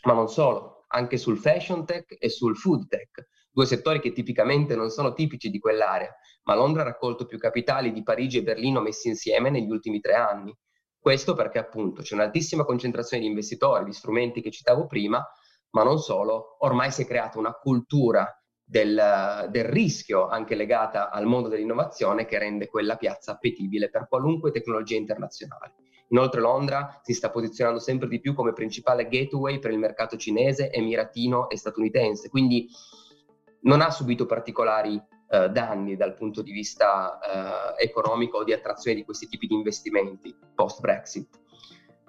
ma 0.04 0.14
non 0.14 0.30
solo, 0.30 0.86
anche 0.88 1.18
sul 1.18 1.38
fashion 1.38 1.86
tech 1.86 2.16
e 2.18 2.30
sul 2.30 2.56
food 2.56 2.88
tech, 2.88 3.28
due 3.52 3.66
settori 3.66 4.00
che 4.00 4.14
tipicamente 4.14 4.74
non 4.76 4.90
sono 4.90 5.12
tipici 5.12 5.50
di 5.50 5.60
quell'area, 5.60 6.16
ma 6.44 6.56
Londra 6.56 6.84
ha 6.84 6.86
raccolto 6.86 7.26
più 7.26 7.38
capitali 7.38 7.92
di 7.92 8.04
Parigi 8.04 8.38
e 8.38 8.44
Berlino 8.44 8.80
messi 8.80 9.10
insieme 9.10 9.50
negli 9.50 9.70
ultimi 9.70 10.00
tre 10.00 10.14
anni. 10.14 10.56
Questo 10.98 11.34
perché 11.34 11.58
appunto 11.58 12.02
c'è 12.02 12.16
un'altissima 12.16 12.64
concentrazione 12.64 13.24
di 13.24 13.30
investitori, 13.30 13.84
di 13.84 13.94
strumenti 13.94 14.42
che 14.42 14.52
citavo 14.52 14.88
prima, 14.88 15.26
ma 15.72 15.84
non 15.84 16.00
solo, 16.00 16.58
ormai 16.60 16.92
si 16.92 17.04
è 17.04 17.06
creata 17.06 17.40
una 17.40 17.54
cultura 17.54 18.32
del, 18.64 19.48
del, 19.50 19.64
rischio 19.64 20.28
anche 20.28 20.56
legata 20.56 21.10
al 21.10 21.26
mondo 21.26 21.48
dell'innovazione 21.48 22.26
che 22.26 22.38
rende 22.38 22.68
quella 22.68 22.98
piazza 22.98 23.32
appetibile 23.32 23.90
per 23.90 24.08
qualunque 24.10 24.52
tecnologia 24.52 24.98
internazionale. 24.98 25.76
Inoltre 26.10 26.42
Londra 26.42 27.00
si 27.02 27.14
sta 27.14 27.30
posizionando 27.30 27.80
sempre 27.80 28.08
di 28.08 28.20
più 28.20 28.34
come 28.34 28.54
principale 28.54 29.08
gateway 29.08 29.60
per 29.60 29.72
il 29.72 29.80
mercato 29.80 30.18
cinese, 30.18 30.72
emiratino 30.72 31.50
e 31.50 31.58
statunitense, 31.58 32.30
quindi 32.30 32.68
non 33.62 33.82
ha 33.82 33.90
subito 33.90 34.26
particolari 34.26 35.02
eh, 35.30 35.50
danni 35.50 35.96
dal 35.98 36.14
punto 36.14 36.42
di 36.42 36.52
vista 36.52 37.20
eh, 37.78 37.84
economico 37.86 38.38
o 38.38 38.44
di 38.44 38.54
attrazione 38.54 38.98
di 38.98 39.04
questi 39.04 39.28
tipi 39.28 39.48
di 39.48 39.56
investimenti 39.56 40.36
post-Brexit. 40.56 41.40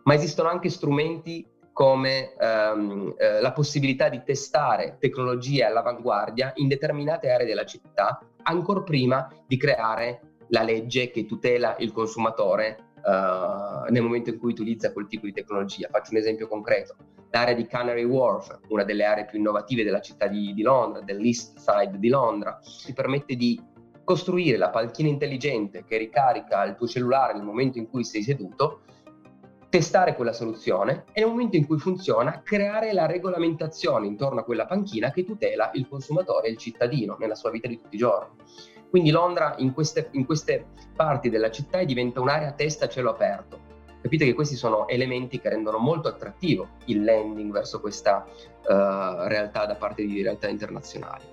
Ma 0.05 0.15
esistono 0.15 0.49
anche 0.49 0.71
strumenti 0.71 1.47
come 1.79 2.35
ehm, 2.37 3.15
eh, 3.17 3.41
la 3.41 3.53
possibilità 3.53 4.09
di 4.09 4.21
testare 4.25 4.97
tecnologie 4.99 5.63
all'avanguardia 5.63 6.51
in 6.57 6.67
determinate 6.67 7.31
aree 7.31 7.47
della 7.47 7.65
città, 7.65 8.19
ancora 8.43 8.83
prima 8.83 9.33
di 9.47 9.57
creare 9.57 10.23
la 10.49 10.65
legge 10.65 11.13
che 11.13 11.25
tutela 11.25 11.77
il 11.79 11.93
consumatore 11.93 12.95
uh, 12.97 13.93
nel 13.93 14.03
momento 14.03 14.31
in 14.31 14.41
cui 14.41 14.51
utilizza 14.51 14.93
quel 14.93 15.07
tipo 15.07 15.27
di 15.27 15.33
tecnologia. 15.33 15.87
Faccio 15.89 16.11
un 16.11 16.17
esempio 16.17 16.49
concreto. 16.49 16.97
L'area 17.31 17.55
di 17.55 17.69
Canary 17.69 18.03
Wharf, 18.03 18.59
una 18.71 18.83
delle 18.83 19.05
aree 19.05 19.27
più 19.27 19.39
innovative 19.39 19.85
della 19.85 20.01
città 20.01 20.27
di, 20.27 20.53
di 20.55 20.63
Londra, 20.63 21.03
dell'East 21.03 21.59
Side 21.59 21.97
di 21.97 22.09
Londra, 22.09 22.59
ti 22.85 22.93
permette 22.93 23.37
di 23.37 23.63
costruire 24.03 24.57
la 24.57 24.71
panchina 24.71 25.11
intelligente 25.11 25.85
che 25.85 25.97
ricarica 25.97 26.65
il 26.65 26.75
tuo 26.75 26.89
cellulare 26.89 27.35
nel 27.35 27.45
momento 27.45 27.79
in 27.79 27.89
cui 27.89 28.03
sei 28.03 28.25
seduto, 28.25 28.81
testare 29.69 30.15
quella 30.15 30.33
soluzione 30.33 31.05
e 31.13 31.21
nel 31.21 31.29
momento 31.29 31.57
in 31.57 31.67
cui 31.67 31.79
funziona 31.79 32.41
creare 32.43 32.93
la 32.93 33.07
regolamentazione 33.07 34.07
intorno 34.07 34.41
a 34.41 34.45
quella 34.45 34.67
panchina 34.67 35.11
che 35.11 35.25
tutela 35.25 35.71
il 35.75 35.87
consumatore 35.89 36.49
e 36.49 36.51
il 36.53 36.57
cittadino 36.57 37.17
nella 37.19 37.35
sua 37.35 37.51
vita 37.51 37.69
di 37.69 37.79
tutti 37.79 37.97
i 37.97 37.99
giorni. 37.99 38.37
Quindi 38.89 39.11
Londra 39.11 39.55
in 39.59 39.75
queste, 39.75 40.09
in 40.13 40.25
queste 40.25 40.69
parti 40.97 41.29
della 41.29 41.51
città 41.51 41.83
diventa 41.85 42.21
un'area 42.21 42.53
testa 42.53 42.87
a 42.87 42.89
cielo 42.89 43.11
aperto. 43.11 43.67
Capite 44.01 44.25
che 44.25 44.33
questi 44.33 44.55
sono 44.55 44.89
elementi 44.89 45.41
che 45.41 45.51
rendono 45.51 45.79
molto 45.79 46.09
attrattivo 46.09 46.69
il 46.87 47.05
landing 47.05 47.53
verso 47.53 47.81
questa 47.81 48.25
uh, 48.27 48.73
realtà 49.27 49.67
da 49.67 49.75
parte 49.75 50.07
di 50.07 50.23
realtà 50.23 50.49
internazionali. 50.49 51.25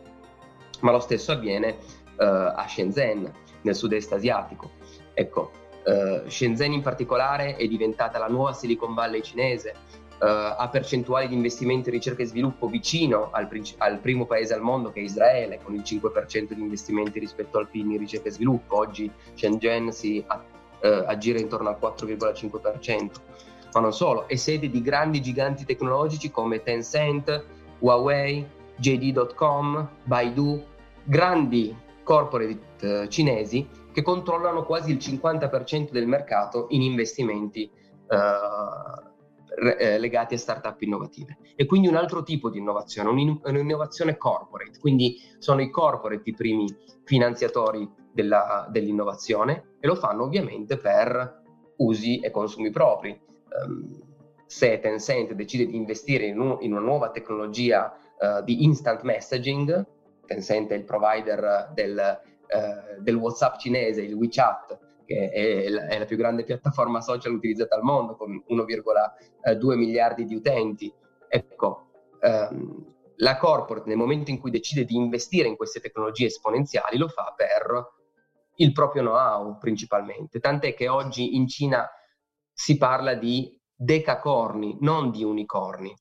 Ma 0.81 0.91
lo 0.91 0.99
stesso 0.99 1.31
avviene 1.31 1.77
uh, 2.17 2.23
a 2.23 2.65
Shenzhen, 2.67 3.31
nel 3.61 3.75
sud-est 3.75 4.11
asiatico. 4.11 4.71
Ecco, 5.13 5.51
uh, 5.85 6.27
Shenzhen 6.27 6.73
in 6.73 6.81
particolare 6.81 7.55
è 7.55 7.67
diventata 7.67 8.17
la 8.17 8.27
nuova 8.27 8.53
Silicon 8.53 8.93
Valley 8.93 9.21
cinese, 9.21 9.75
uh, 10.19 10.25
ha 10.57 10.67
percentuali 10.71 11.27
di 11.27 11.35
investimento 11.35 11.89
in 11.89 11.95
ricerca 11.95 12.23
e 12.23 12.25
sviluppo 12.25 12.67
vicino 12.67 13.29
al, 13.31 13.47
al, 13.77 13.99
primo 13.99 14.25
paese 14.25 14.53
al 14.53 14.61
mondo 14.61 14.91
che 14.91 14.99
è 14.99 15.03
Israele, 15.03 15.59
con 15.63 15.73
il 15.75 15.81
5% 15.81 16.53
di 16.53 16.61
investimenti 16.61 17.19
rispetto 17.19 17.57
al 17.57 17.69
PIL 17.69 17.91
in 17.91 17.97
ricerca 17.97 18.29
e 18.29 18.31
sviluppo. 18.31 18.77
Oggi 18.77 19.11
Shenzhen 19.35 19.91
si 19.91 20.23
uh, 20.27 20.87
aggira 21.05 21.39
intorno 21.39 21.69
al 21.69 21.77
4,5%. 21.79 23.09
Ma 23.73 23.81
non 23.81 23.93
solo, 23.93 24.27
è 24.27 24.35
sede 24.35 24.69
di 24.69 24.81
grandi 24.81 25.21
giganti 25.21 25.65
tecnologici 25.65 26.31
come 26.31 26.63
Tencent, 26.63 27.43
Huawei, 27.79 28.47
JD.com, 28.77 29.89
Baidu, 30.05 30.63
grandi 31.03 31.75
corporate 32.03 33.09
cinesi 33.09 33.67
che 33.95 34.01
controllano 34.01 34.65
quasi 34.65 34.91
il 34.91 34.97
50% 34.97 35.89
del 35.89 36.05
mercato 36.05 36.65
in 36.71 36.81
investimenti 36.81 37.71
uh, 38.09 39.73
eh, 39.79 39.97
legati 39.97 40.33
a 40.33 40.37
startup 40.37 40.81
innovative. 40.81 41.37
E 41.55 41.65
quindi 41.65 41.87
un 41.87 41.95
altro 41.95 42.21
tipo 42.21 42.49
di 42.49 42.57
innovazione, 42.57 43.07
un 43.07 43.39
un'innovazione 43.41 44.17
corporate, 44.17 44.79
quindi 44.79 45.15
sono 45.37 45.61
i 45.61 45.69
corporate 45.69 46.29
i 46.29 46.33
primi 46.33 46.67
finanziatori 47.05 47.89
della, 48.11 48.67
dell'innovazione 48.69 49.75
e 49.79 49.87
lo 49.87 49.95
fanno 49.95 50.23
ovviamente 50.23 50.75
per 50.77 51.43
usi 51.77 52.19
e 52.19 52.31
consumi 52.31 52.71
propri. 52.71 53.17
Um, 53.65 53.97
se 54.45 54.77
Tencent 54.81 55.31
decide 55.31 55.67
di 55.67 55.77
investire 55.77 56.25
in, 56.25 56.37
un, 56.37 56.57
in 56.59 56.73
una 56.73 56.81
nuova 56.81 57.11
tecnologia 57.11 57.97
uh, 58.19 58.43
di 58.43 58.65
instant 58.65 59.03
messaging, 59.03 59.87
Tencent 60.25 60.71
è 60.71 60.75
il 60.75 60.83
provider 60.83 61.71
del, 61.73 62.19
uh, 62.47 63.01
del 63.01 63.15
WhatsApp 63.15 63.57
cinese, 63.57 64.01
il 64.01 64.13
WeChat, 64.13 64.79
che 65.05 65.29
è 65.29 65.69
la, 65.69 65.87
è 65.87 65.99
la, 65.99 66.05
più 66.05 66.17
grande 66.17 66.43
piattaforma 66.43 67.01
social 67.01 67.33
utilizzata 67.33 67.75
al 67.75 67.83
mondo 67.83 68.15
con 68.15 68.43
1,2 68.49 69.75
miliardi 69.75 70.25
di 70.25 70.35
utenti. 70.35 70.91
Ecco, 71.27 71.89
ehm, 72.19 72.93
la 73.17 73.37
corporate 73.37 73.87
nel 73.87 73.97
momento 73.97 74.31
in 74.31 74.39
cui 74.39 74.51
decide 74.51 74.83
di 74.83 74.95
investire 74.95 75.47
in 75.47 75.55
queste 75.55 75.79
tecnologie 75.79 76.25
esponenziali 76.25 76.97
lo 76.97 77.07
fa 77.07 77.33
per 77.35 77.93
il 78.55 78.71
proprio 78.71 79.01
know-how 79.03 79.57
principalmente, 79.57 80.39
tant'è 80.39 80.73
che 80.73 80.87
oggi 80.87 81.35
in 81.35 81.47
Cina 81.47 81.89
si 82.51 82.77
parla 82.77 83.13
di 83.15 83.59
decacorni, 83.75 84.77
non 84.79 85.11
di 85.11 85.23
unicorni. 85.23 85.93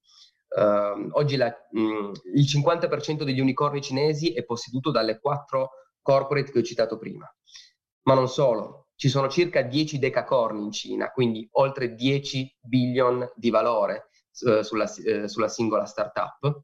Uh, 0.49 1.09
oggi 1.13 1.35
la, 1.35 1.49
mh, 1.49 2.13
il 2.35 2.45
50% 2.45 3.25
degli 3.25 3.41
unicorni 3.41 3.81
cinesi 3.81 4.33
è 4.33 4.45
posseduto 4.45 4.93
dalle 4.93 5.19
quattro 5.19 5.71
corporate 6.05 6.53
che 6.53 6.59
ho 6.59 6.63
citato 6.63 6.99
prima. 6.99 7.27
Ma 8.03 8.15
non 8.15 8.29
solo, 8.29 8.89
ci 8.95 9.09
sono 9.09 9.29
circa 9.29 9.63
10 9.63 9.99
decacorni 9.99 10.63
in 10.63 10.71
Cina, 10.71 11.11
quindi 11.11 11.49
oltre 11.53 11.95
10 11.95 12.59
billion 12.61 13.27
di 13.35 13.49
valore 13.49 14.11
eh, 14.47 14.63
sulla, 14.63 14.85
eh, 15.05 15.27
sulla, 15.27 15.49
singola 15.49 15.87
startup. 15.87 16.63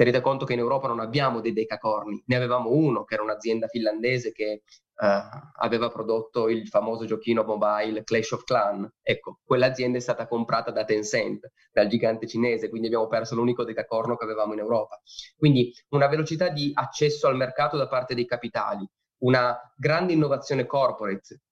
Tenete 0.00 0.22
conto 0.22 0.46
che 0.46 0.54
in 0.54 0.60
Europa 0.60 0.88
non 0.88 0.98
abbiamo 0.98 1.42
dei 1.42 1.52
decacorni, 1.52 2.22
ne 2.24 2.36
avevamo 2.36 2.70
uno 2.70 3.04
che 3.04 3.12
era 3.12 3.22
un'azienda 3.22 3.66
finlandese 3.66 4.32
che 4.32 4.50
eh, 4.50 4.62
aveva 5.58 5.90
prodotto 5.90 6.48
il 6.48 6.68
famoso 6.68 7.04
giochino 7.04 7.44
mobile 7.44 8.02
Clash 8.02 8.30
of 8.30 8.44
Clan. 8.44 8.90
Ecco, 9.02 9.40
quell'azienda 9.44 9.98
è 9.98 10.00
stata 10.00 10.26
comprata 10.26 10.70
da 10.70 10.84
Tencent, 10.84 11.52
dal 11.70 11.86
gigante 11.86 12.26
cinese, 12.26 12.70
quindi 12.70 12.86
abbiamo 12.86 13.08
perso 13.08 13.34
l'unico 13.34 13.62
decacorno 13.62 14.16
che 14.16 14.24
avevamo 14.24 14.54
in 14.54 14.60
Europa. 14.60 14.98
Quindi 15.36 15.70
una 15.90 16.08
velocità 16.08 16.48
di 16.48 16.70
accesso 16.72 17.26
al 17.26 17.36
mercato 17.36 17.76
da 17.76 17.86
parte 17.86 18.14
dei 18.14 18.24
capitali, 18.24 18.88
una 19.18 19.54
grande 19.76 20.14
innovazione 20.14 20.64
corporate 20.64 21.42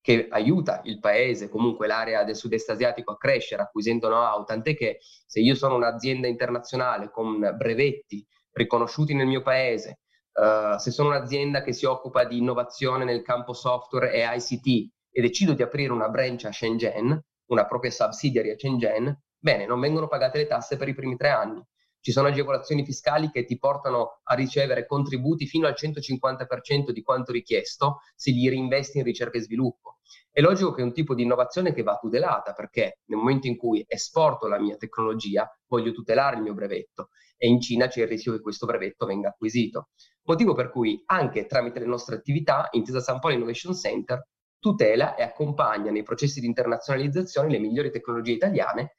che 0.00 0.28
aiuta 0.30 0.80
il 0.84 0.98
paese, 0.98 1.48
comunque 1.48 1.86
l'area 1.86 2.24
del 2.24 2.36
sud-est 2.36 2.70
asiatico 2.70 3.12
a 3.12 3.16
crescere 3.16 3.62
acquisendo 3.62 4.08
know-how, 4.08 4.44
tant'è 4.44 4.74
che 4.74 4.98
se 5.00 5.40
io 5.40 5.54
sono 5.54 5.74
un'azienda 5.74 6.26
internazionale 6.26 7.10
con 7.10 7.38
brevetti 7.56 8.26
riconosciuti 8.52 9.14
nel 9.14 9.26
mio 9.26 9.42
paese, 9.42 10.00
uh, 10.32 10.78
se 10.78 10.90
sono 10.90 11.10
un'azienda 11.10 11.62
che 11.62 11.72
si 11.72 11.84
occupa 11.84 12.24
di 12.24 12.38
innovazione 12.38 13.04
nel 13.04 13.22
campo 13.22 13.52
software 13.52 14.12
e 14.12 14.24
ICT 14.24 14.90
e 15.10 15.20
decido 15.20 15.52
di 15.52 15.62
aprire 15.62 15.92
una 15.92 16.08
branch 16.08 16.44
a 16.44 16.52
Shenzhen, 16.52 17.22
una 17.46 17.66
propria 17.66 17.90
subsidiary 17.90 18.50
a 18.50 18.56
Shenzhen, 18.56 19.22
bene, 19.38 19.66
non 19.66 19.80
vengono 19.80 20.08
pagate 20.08 20.38
le 20.38 20.46
tasse 20.46 20.76
per 20.76 20.88
i 20.88 20.94
primi 20.94 21.16
tre 21.16 21.28
anni. 21.28 21.62
Ci 22.02 22.12
sono 22.12 22.28
agevolazioni 22.28 22.82
fiscali 22.82 23.30
che 23.30 23.44
ti 23.44 23.58
portano 23.58 24.20
a 24.22 24.34
ricevere 24.34 24.86
contributi 24.86 25.46
fino 25.46 25.66
al 25.66 25.74
150% 25.76 26.90
di 26.92 27.02
quanto 27.02 27.30
richiesto 27.30 27.98
se 28.14 28.30
li 28.30 28.48
reinvesti 28.48 28.98
in 28.98 29.04
ricerca 29.04 29.36
e 29.36 29.42
sviluppo. 29.42 29.98
È 30.30 30.40
logico 30.40 30.72
che 30.72 30.80
è 30.80 30.84
un 30.84 30.94
tipo 30.94 31.14
di 31.14 31.24
innovazione 31.24 31.74
che 31.74 31.82
va 31.82 31.98
tutelata 32.00 32.54
perché 32.54 33.00
nel 33.04 33.18
momento 33.18 33.48
in 33.48 33.56
cui 33.56 33.84
esporto 33.86 34.46
la 34.46 34.58
mia 34.58 34.76
tecnologia 34.76 35.46
voglio 35.66 35.92
tutelare 35.92 36.36
il 36.36 36.42
mio 36.42 36.54
brevetto 36.54 37.10
e 37.36 37.48
in 37.48 37.60
Cina 37.60 37.86
c'è 37.86 38.02
il 38.02 38.08
rischio 38.08 38.32
che 38.32 38.40
questo 38.40 38.64
brevetto 38.64 39.04
venga 39.04 39.28
acquisito. 39.28 39.90
Motivo 40.22 40.54
per 40.54 40.70
cui 40.70 41.02
anche 41.06 41.44
tramite 41.44 41.80
le 41.80 41.86
nostre 41.86 42.14
attività, 42.16 42.68
Intesa 42.72 43.00
San 43.00 43.18
Paolo 43.18 43.36
Innovation 43.36 43.74
Center 43.74 44.26
tutela 44.58 45.14
e 45.16 45.22
accompagna 45.22 45.90
nei 45.90 46.02
processi 46.02 46.38
di 46.38 46.46
internazionalizzazione 46.46 47.48
le 47.48 47.58
migliori 47.58 47.90
tecnologie 47.90 48.32
italiane 48.32 48.98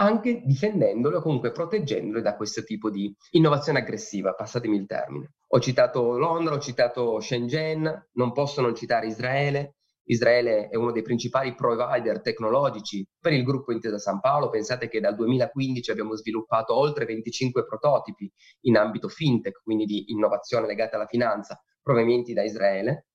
anche 0.00 0.42
difendendole 0.44 1.16
o 1.16 1.22
comunque 1.22 1.50
proteggendole 1.50 2.22
da 2.22 2.36
questo 2.36 2.62
tipo 2.62 2.90
di 2.90 3.12
innovazione 3.30 3.80
aggressiva, 3.80 4.34
passatemi 4.34 4.76
il 4.76 4.86
termine. 4.86 5.32
Ho 5.48 5.60
citato 5.60 6.16
Londra, 6.16 6.54
ho 6.54 6.58
citato 6.58 7.20
Shenzhen, 7.20 8.08
non 8.12 8.32
posso 8.32 8.60
non 8.60 8.74
citare 8.74 9.06
Israele. 9.06 9.74
Israele 10.04 10.68
è 10.68 10.76
uno 10.76 10.90
dei 10.90 11.02
principali 11.02 11.54
provider 11.54 12.22
tecnologici 12.22 13.06
per 13.20 13.32
il 13.32 13.42
gruppo 13.42 13.72
Intesa 13.72 13.98
San 13.98 14.20
Paolo. 14.20 14.48
Pensate 14.48 14.88
che 14.88 15.00
dal 15.00 15.14
2015 15.14 15.90
abbiamo 15.90 16.14
sviluppato 16.14 16.74
oltre 16.74 17.04
25 17.04 17.64
prototipi 17.66 18.30
in 18.62 18.76
ambito 18.76 19.08
fintech, 19.08 19.60
quindi 19.62 19.84
di 19.84 20.12
innovazione 20.12 20.66
legata 20.66 20.96
alla 20.96 21.06
finanza, 21.06 21.60
provenienti 21.82 22.32
da 22.32 22.42
Israele 22.42 23.07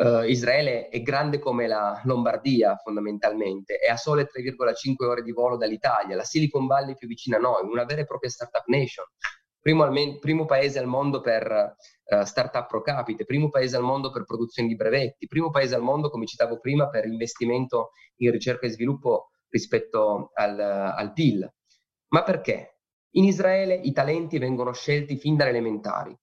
Uh, 0.00 0.22
Israele 0.22 0.88
è 0.88 1.02
grande 1.02 1.38
come 1.38 1.66
la 1.66 2.00
Lombardia 2.04 2.74
fondamentalmente, 2.76 3.76
è 3.76 3.90
a 3.90 3.98
sole 3.98 4.22
3,5 4.22 5.04
ore 5.04 5.20
di 5.20 5.30
volo 5.30 5.58
dall'Italia, 5.58 6.16
la 6.16 6.24
Silicon 6.24 6.66
Valley 6.66 6.94
più 6.94 7.06
vicina 7.06 7.36
a 7.36 7.40
noi, 7.40 7.68
una 7.68 7.84
vera 7.84 8.00
e 8.00 8.06
propria 8.06 8.30
startup 8.30 8.64
nation. 8.68 9.04
Primo, 9.60 9.82
almen- 9.82 10.18
primo 10.18 10.46
paese 10.46 10.78
al 10.78 10.86
mondo 10.86 11.20
per 11.20 11.74
uh, 12.04 12.24
startup 12.24 12.66
pro 12.66 12.80
capite, 12.80 13.26
primo 13.26 13.50
paese 13.50 13.76
al 13.76 13.82
mondo 13.82 14.10
per 14.10 14.24
produzione 14.24 14.68
di 14.68 14.74
brevetti, 14.74 15.26
primo 15.26 15.50
paese 15.50 15.74
al 15.74 15.82
mondo, 15.82 16.08
come 16.08 16.24
citavo 16.24 16.58
prima, 16.60 16.88
per 16.88 17.04
investimento 17.04 17.90
in 18.20 18.30
ricerca 18.30 18.64
e 18.64 18.70
sviluppo 18.70 19.32
rispetto 19.50 20.30
al, 20.32 20.56
uh, 20.56 20.98
al 20.98 21.12
PIL. 21.12 21.46
Ma 22.08 22.22
perché? 22.22 22.78
In 23.16 23.24
Israele 23.24 23.74
i 23.74 23.92
talenti 23.92 24.38
vengono 24.38 24.72
scelti 24.72 25.18
fin 25.18 25.36
dalle 25.36 25.50
elementari. 25.50 26.18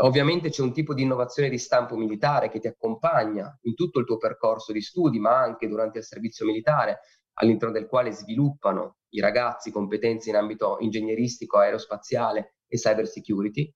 Ovviamente 0.00 0.50
c'è 0.50 0.62
un 0.62 0.72
tipo 0.72 0.94
di 0.94 1.02
innovazione 1.02 1.48
di 1.48 1.58
stampo 1.58 1.96
militare 1.96 2.48
che 2.48 2.60
ti 2.60 2.68
accompagna 2.68 3.56
in 3.62 3.74
tutto 3.74 3.98
il 3.98 4.06
tuo 4.06 4.16
percorso 4.16 4.72
di 4.72 4.80
studi, 4.80 5.18
ma 5.18 5.36
anche 5.36 5.66
durante 5.66 5.98
il 5.98 6.04
servizio 6.04 6.46
militare, 6.46 7.00
all'interno 7.40 7.74
del 7.74 7.86
quale 7.86 8.12
sviluppano 8.12 8.98
i 9.10 9.20
ragazzi 9.20 9.70
competenze 9.70 10.30
in 10.30 10.36
ambito 10.36 10.76
ingegneristico, 10.80 11.58
aerospaziale 11.58 12.58
e 12.68 12.76
cyber 12.76 13.08
security. 13.08 13.72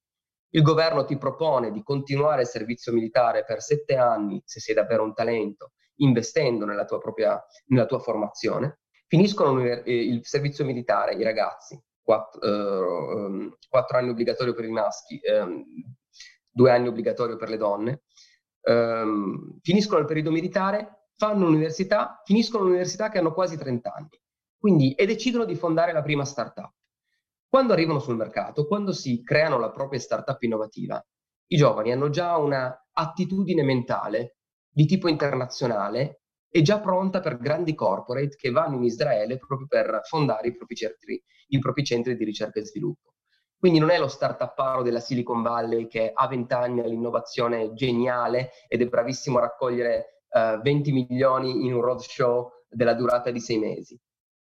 Il 0.50 0.62
governo 0.62 1.04
ti 1.04 1.16
propone 1.16 1.72
di 1.72 1.82
continuare 1.82 2.42
il 2.42 2.48
servizio 2.48 2.92
militare 2.92 3.44
per 3.44 3.62
sette 3.62 3.96
anni, 3.96 4.40
se 4.44 4.60
sei 4.60 4.74
davvero 4.74 5.02
un 5.02 5.14
talento, 5.14 5.72
investendo 5.96 6.64
nella 6.66 6.84
tua, 6.84 6.98
propria, 6.98 7.42
nella 7.66 7.86
tua 7.86 7.98
formazione. 7.98 8.80
Finiscono 9.06 9.60
eh, 9.62 9.82
il 9.86 10.20
servizio 10.24 10.64
militare 10.64 11.14
i 11.14 11.22
ragazzi, 11.22 11.80
quattro, 12.02 12.40
eh, 12.42 13.56
quattro 13.68 13.96
anni 13.96 14.10
obbligatorio 14.10 14.54
per 14.54 14.64
i 14.64 14.70
maschi, 14.70 15.18
eh, 15.20 15.64
due 16.52 16.70
anni 16.70 16.88
obbligatorio 16.88 17.36
per 17.36 17.48
le 17.48 17.56
donne, 17.56 18.02
ehm, 18.62 19.58
finiscono 19.62 20.00
il 20.00 20.06
periodo 20.06 20.30
militare, 20.30 21.08
fanno 21.16 21.46
l'università, 21.46 22.20
finiscono 22.24 22.64
l'università 22.64 23.08
che 23.08 23.18
hanno 23.18 23.32
quasi 23.32 23.56
30 23.56 23.92
anni, 23.94 24.08
quindi, 24.58 24.92
e 24.94 25.06
decidono 25.06 25.44
di 25.44 25.54
fondare 25.56 25.92
la 25.92 26.02
prima 26.02 26.24
startup. 26.24 26.72
Quando 27.48 27.72
arrivano 27.72 27.98
sul 27.98 28.16
mercato, 28.16 28.66
quando 28.66 28.92
si 28.92 29.22
creano 29.22 29.58
la 29.58 29.70
propria 29.70 30.00
startup 30.00 30.40
innovativa, 30.42 31.04
i 31.48 31.56
giovani 31.56 31.92
hanno 31.92 32.08
già 32.08 32.36
una 32.38 32.74
attitudine 32.92 33.62
mentale 33.62 34.36
di 34.68 34.86
tipo 34.86 35.08
internazionale 35.08 36.22
e 36.48 36.62
già 36.62 36.80
pronta 36.80 37.20
per 37.20 37.38
grandi 37.38 37.74
corporate 37.74 38.36
che 38.36 38.50
vanno 38.50 38.76
in 38.76 38.84
Israele 38.84 39.36
proprio 39.38 39.66
per 39.66 40.00
fondare 40.04 40.48
i 40.48 40.56
propri 40.56 40.76
centri, 40.76 41.22
i 41.48 41.58
propri 41.58 41.84
centri 41.84 42.16
di 42.16 42.24
ricerca 42.24 42.60
e 42.60 42.64
sviluppo. 42.64 43.11
Quindi 43.62 43.78
non 43.78 43.90
è 43.90 43.98
lo 44.00 44.08
start-uparo 44.08 44.82
della 44.82 44.98
Silicon 44.98 45.40
Valley 45.40 45.86
che 45.86 46.10
ha 46.12 46.26
20 46.26 46.52
anni 46.52 46.80
all'innovazione 46.80 47.74
geniale 47.74 48.50
ed 48.66 48.80
è 48.80 48.86
bravissimo 48.88 49.38
a 49.38 49.42
raccogliere 49.42 50.24
uh, 50.30 50.54
eh, 50.54 50.60
20 50.60 50.90
milioni 50.90 51.64
in 51.64 51.72
un 51.72 51.80
roadshow 51.80 52.50
della 52.68 52.94
durata 52.94 53.30
di 53.30 53.38
sei 53.38 53.58
mesi. 53.58 53.96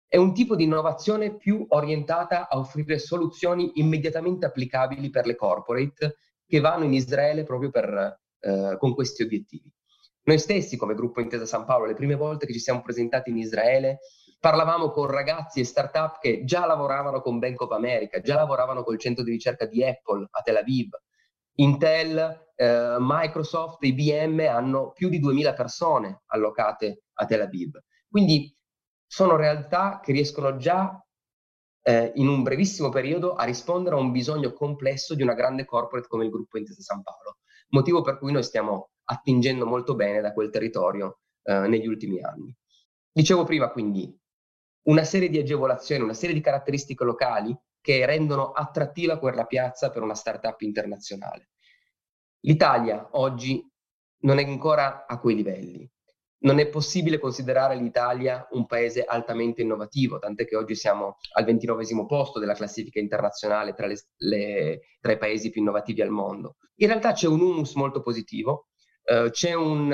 È 0.07 0.17
un 0.17 0.35
tipo 0.35 0.55
di 0.55 0.65
innovazione 0.65 1.35
più 1.35 1.65
orientata 1.69 2.47
a 2.47 2.59
offrire 2.59 2.99
soluzioni 2.99 3.71
immediatamente 3.79 4.45
applicabili 4.45 5.09
per 5.09 5.25
le 5.25 5.35
corporate 5.35 6.17
che 6.45 6.59
vanno 6.59 6.83
in 6.83 6.93
Israele 6.93 7.43
proprio 7.43 7.71
per, 7.71 8.19
uh, 8.39 8.77
con 8.77 8.93
questi 8.93 9.23
obiettivi. 9.23 9.67
Noi 10.25 10.37
stessi, 10.37 10.77
come 10.77 10.93
gruppo 10.93 11.21
Intesa 11.21 11.47
San 11.47 11.65
Paolo, 11.65 11.85
le 11.85 11.95
prime 11.95 12.13
volte 12.13 12.45
che 12.45 12.53
ci 12.53 12.59
siamo 12.59 12.83
presentati 12.83 13.31
in 13.31 13.37
Israele, 13.37 13.97
parlavamo 14.39 14.91
con 14.91 15.07
ragazzi 15.07 15.59
e 15.59 15.65
startup 15.65 16.19
che 16.19 16.43
già 16.43 16.65
lavoravano 16.65 17.21
con 17.21 17.39
Bank 17.39 17.61
of 17.61 17.71
America, 17.71 18.19
già 18.21 18.35
lavoravano 18.35 18.83
col 18.83 18.99
centro 18.99 19.23
di 19.23 19.31
ricerca 19.31 19.65
di 19.65 19.83
Apple 19.83 20.27
a 20.29 20.41
Tel 20.41 20.57
Aviv. 20.57 20.89
Intel, 21.59 22.51
eh, 22.55 22.97
Microsoft, 22.99 23.83
IBM 23.83 24.39
hanno 24.47 24.91
più 24.91 25.09
di 25.09 25.19
2000 25.19 25.53
persone 25.53 26.21
allocate 26.27 27.03
a 27.13 27.25
Tel 27.25 27.41
Aviv. 27.41 27.79
Quindi 28.09 28.55
sono 29.05 29.35
realtà 29.35 29.99
che 30.03 30.11
riescono 30.11 30.57
già 30.57 31.01
eh, 31.81 32.11
in 32.15 32.27
un 32.27 32.43
brevissimo 32.43 32.89
periodo 32.89 33.35
a 33.35 33.45
rispondere 33.45 33.95
a 33.95 33.99
un 33.99 34.11
bisogno 34.11 34.51
complesso 34.51 35.15
di 35.15 35.23
una 35.23 35.33
grande 35.33 35.65
corporate 35.65 36.07
come 36.07 36.25
il 36.25 36.29
gruppo 36.29 36.57
Intesa 36.57 36.81
San 36.81 37.01
Paolo, 37.01 37.37
motivo 37.69 38.01
per 38.01 38.17
cui 38.17 38.31
noi 38.31 38.43
stiamo 38.43 38.89
attingendo 39.05 39.65
molto 39.65 39.95
bene 39.95 40.19
da 40.21 40.33
quel 40.33 40.49
territorio 40.49 41.19
eh, 41.43 41.67
negli 41.67 41.87
ultimi 41.87 42.21
anni. 42.21 42.53
Dicevo 43.09 43.45
prima 43.45 43.69
quindi, 43.69 44.15
una 44.87 45.03
serie 45.03 45.29
di 45.29 45.37
agevolazioni, 45.37 46.03
una 46.03 46.13
serie 46.13 46.35
di 46.35 46.41
caratteristiche 46.41 47.03
locali 47.03 47.55
che 47.79 48.05
rendono 48.05 48.51
attrattiva 48.51 49.19
quella 49.19 49.45
piazza 49.45 49.89
per 49.89 50.01
una 50.01 50.15
startup 50.15 50.59
internazionale. 50.61 51.49
L'Italia 52.41 53.09
oggi 53.11 53.65
non 54.19 54.39
è 54.39 54.45
ancora 54.45 55.05
a 55.05 55.19
quei 55.19 55.35
livelli. 55.35 55.89
Non 56.39 56.59
è 56.59 56.67
possibile 56.67 57.17
considerare 57.17 57.75
l'Italia 57.75 58.47
un 58.51 58.67
paese 58.67 59.03
altamente 59.03 59.63
innovativo, 59.63 60.19
tant'è 60.19 60.45
che 60.45 60.55
oggi 60.55 60.75
siamo 60.75 61.17
al 61.33 61.45
ventinovesimo 61.45 62.05
posto 62.05 62.39
della 62.39 62.53
classifica 62.53 62.99
internazionale 62.99 63.73
tra, 63.73 63.87
le, 63.87 63.95
le, 64.17 64.81
tra, 64.99 65.13
i 65.13 65.17
paesi 65.17 65.49
più 65.49 65.61
innovativi 65.61 66.01
al 66.01 66.09
mondo. 66.09 66.57
In 66.75 66.87
realtà 66.87 67.13
c'è 67.13 67.27
un 67.27 67.41
humus 67.41 67.73
molto 67.73 68.01
positivo, 68.01 68.67
eh, 69.03 69.29
c'è 69.31 69.53
un 69.53 69.91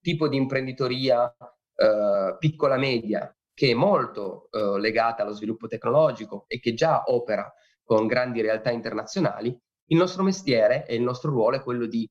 tipo 0.00 0.28
di 0.28 0.36
imprenditoria 0.36 1.32
eh, 1.76 2.36
piccola 2.38 2.76
media 2.76 3.32
che 3.54 3.70
è 3.70 3.74
molto 3.74 4.48
eh, 4.50 4.78
legata 4.78 5.22
allo 5.22 5.32
sviluppo 5.32 5.68
tecnologico 5.68 6.44
e 6.48 6.58
che 6.58 6.74
già 6.74 7.04
opera 7.06 7.50
con 7.82 8.06
grandi 8.06 8.40
realtà 8.40 8.70
internazionali, 8.70 9.56
il 9.86 9.96
nostro 9.96 10.22
mestiere 10.22 10.86
e 10.86 10.96
il 10.96 11.02
nostro 11.02 11.30
ruolo 11.30 11.56
è 11.56 11.62
quello 11.62 11.86
di 11.86 12.08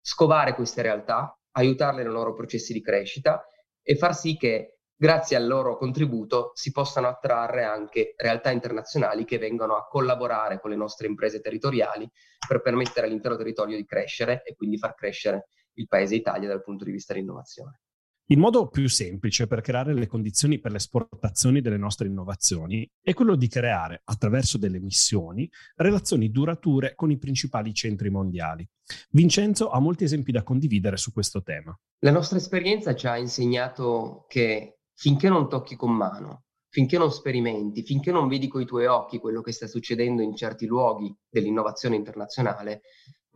scovare 0.00 0.54
queste 0.54 0.82
realtà, 0.82 1.36
aiutarle 1.52 2.02
nei 2.02 2.12
loro 2.12 2.34
processi 2.34 2.72
di 2.72 2.82
crescita 2.82 3.44
e 3.82 3.96
far 3.96 4.14
sì 4.14 4.36
che 4.36 4.78
grazie 4.94 5.36
al 5.36 5.46
loro 5.46 5.76
contributo 5.76 6.52
si 6.54 6.72
possano 6.72 7.06
attrarre 7.06 7.64
anche 7.64 8.14
realtà 8.16 8.50
internazionali 8.50 9.24
che 9.24 9.38
vengano 9.38 9.76
a 9.76 9.86
collaborare 9.86 10.60
con 10.60 10.70
le 10.70 10.76
nostre 10.76 11.06
imprese 11.06 11.40
territoriali 11.40 12.08
per 12.46 12.60
permettere 12.60 13.06
all'intero 13.06 13.36
territorio 13.36 13.76
di 13.76 13.84
crescere 13.84 14.42
e 14.42 14.54
quindi 14.54 14.78
far 14.78 14.94
crescere 14.94 15.48
il 15.74 15.86
paese 15.86 16.14
Italia 16.14 16.48
dal 16.48 16.62
punto 16.62 16.84
di 16.84 16.90
vista 16.90 17.12
dell'innovazione. 17.12 17.80
Il 18.28 18.38
modo 18.38 18.66
più 18.66 18.88
semplice 18.88 19.46
per 19.46 19.60
creare 19.60 19.94
le 19.94 20.08
condizioni 20.08 20.58
per 20.58 20.72
l'esportazione 20.72 21.60
delle 21.60 21.76
nostre 21.76 22.08
innovazioni 22.08 22.90
è 23.00 23.14
quello 23.14 23.36
di 23.36 23.46
creare, 23.46 24.02
attraverso 24.02 24.58
delle 24.58 24.80
missioni, 24.80 25.48
relazioni 25.76 26.32
durature 26.32 26.96
con 26.96 27.12
i 27.12 27.18
principali 27.18 27.72
centri 27.72 28.10
mondiali. 28.10 28.68
Vincenzo 29.10 29.70
ha 29.70 29.78
molti 29.78 30.02
esempi 30.02 30.32
da 30.32 30.42
condividere 30.42 30.96
su 30.96 31.12
questo 31.12 31.40
tema. 31.44 31.78
La 32.00 32.10
nostra 32.10 32.38
esperienza 32.38 32.96
ci 32.96 33.06
ha 33.06 33.16
insegnato 33.16 34.24
che 34.26 34.80
finché 34.92 35.28
non 35.28 35.48
tocchi 35.48 35.76
con 35.76 35.92
mano, 35.92 36.46
finché 36.68 36.98
non 36.98 37.12
sperimenti, 37.12 37.84
finché 37.84 38.10
non 38.10 38.26
vedi 38.26 38.48
con 38.48 38.60
i 38.60 38.66
tuoi 38.66 38.86
occhi 38.86 39.20
quello 39.20 39.40
che 39.40 39.52
sta 39.52 39.68
succedendo 39.68 40.20
in 40.20 40.34
certi 40.34 40.66
luoghi 40.66 41.16
dell'innovazione 41.28 41.94
internazionale, 41.94 42.80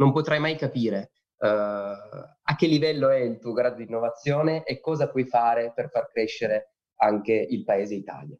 non 0.00 0.10
potrai 0.10 0.40
mai 0.40 0.56
capire 0.56 1.12
a 1.46 2.56
che 2.56 2.66
livello 2.66 3.08
è 3.08 3.18
il 3.18 3.38
tuo 3.38 3.52
grado 3.52 3.76
di 3.76 3.84
innovazione 3.84 4.62
e 4.64 4.80
cosa 4.80 5.08
puoi 5.08 5.24
fare 5.24 5.72
per 5.74 5.90
far 5.90 6.08
crescere 6.10 6.74
anche 6.96 7.32
il 7.32 7.64
paese 7.64 7.94
Italia. 7.94 8.36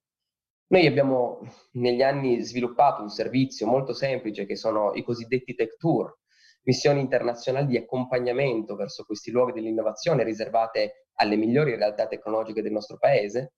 Noi 0.69 0.87
abbiamo 0.87 1.41
negli 1.73 2.03
anni 2.03 2.41
sviluppato 2.43 3.03
un 3.03 3.09
servizio 3.09 3.67
molto 3.67 3.93
semplice 3.93 4.47
che 4.47 4.55
sono 4.55 4.93
i 4.95 5.03
cosiddetti 5.03 5.55
tech 5.55 5.77
tour, 5.77 6.17
missioni 6.63 7.01
internazionali 7.01 7.67
di 7.67 7.77
accompagnamento 7.77 8.77
verso 8.77 9.05
questi 9.05 9.31
luoghi 9.31 9.53
dell'innovazione 9.53 10.23
riservate 10.23 11.07
alle 11.15 11.37
migliori 11.37 11.75
realtà 11.75 12.07
tecnologiche 12.07 12.63
del 12.63 12.73
nostro 12.73 12.99
paese, 12.99 13.55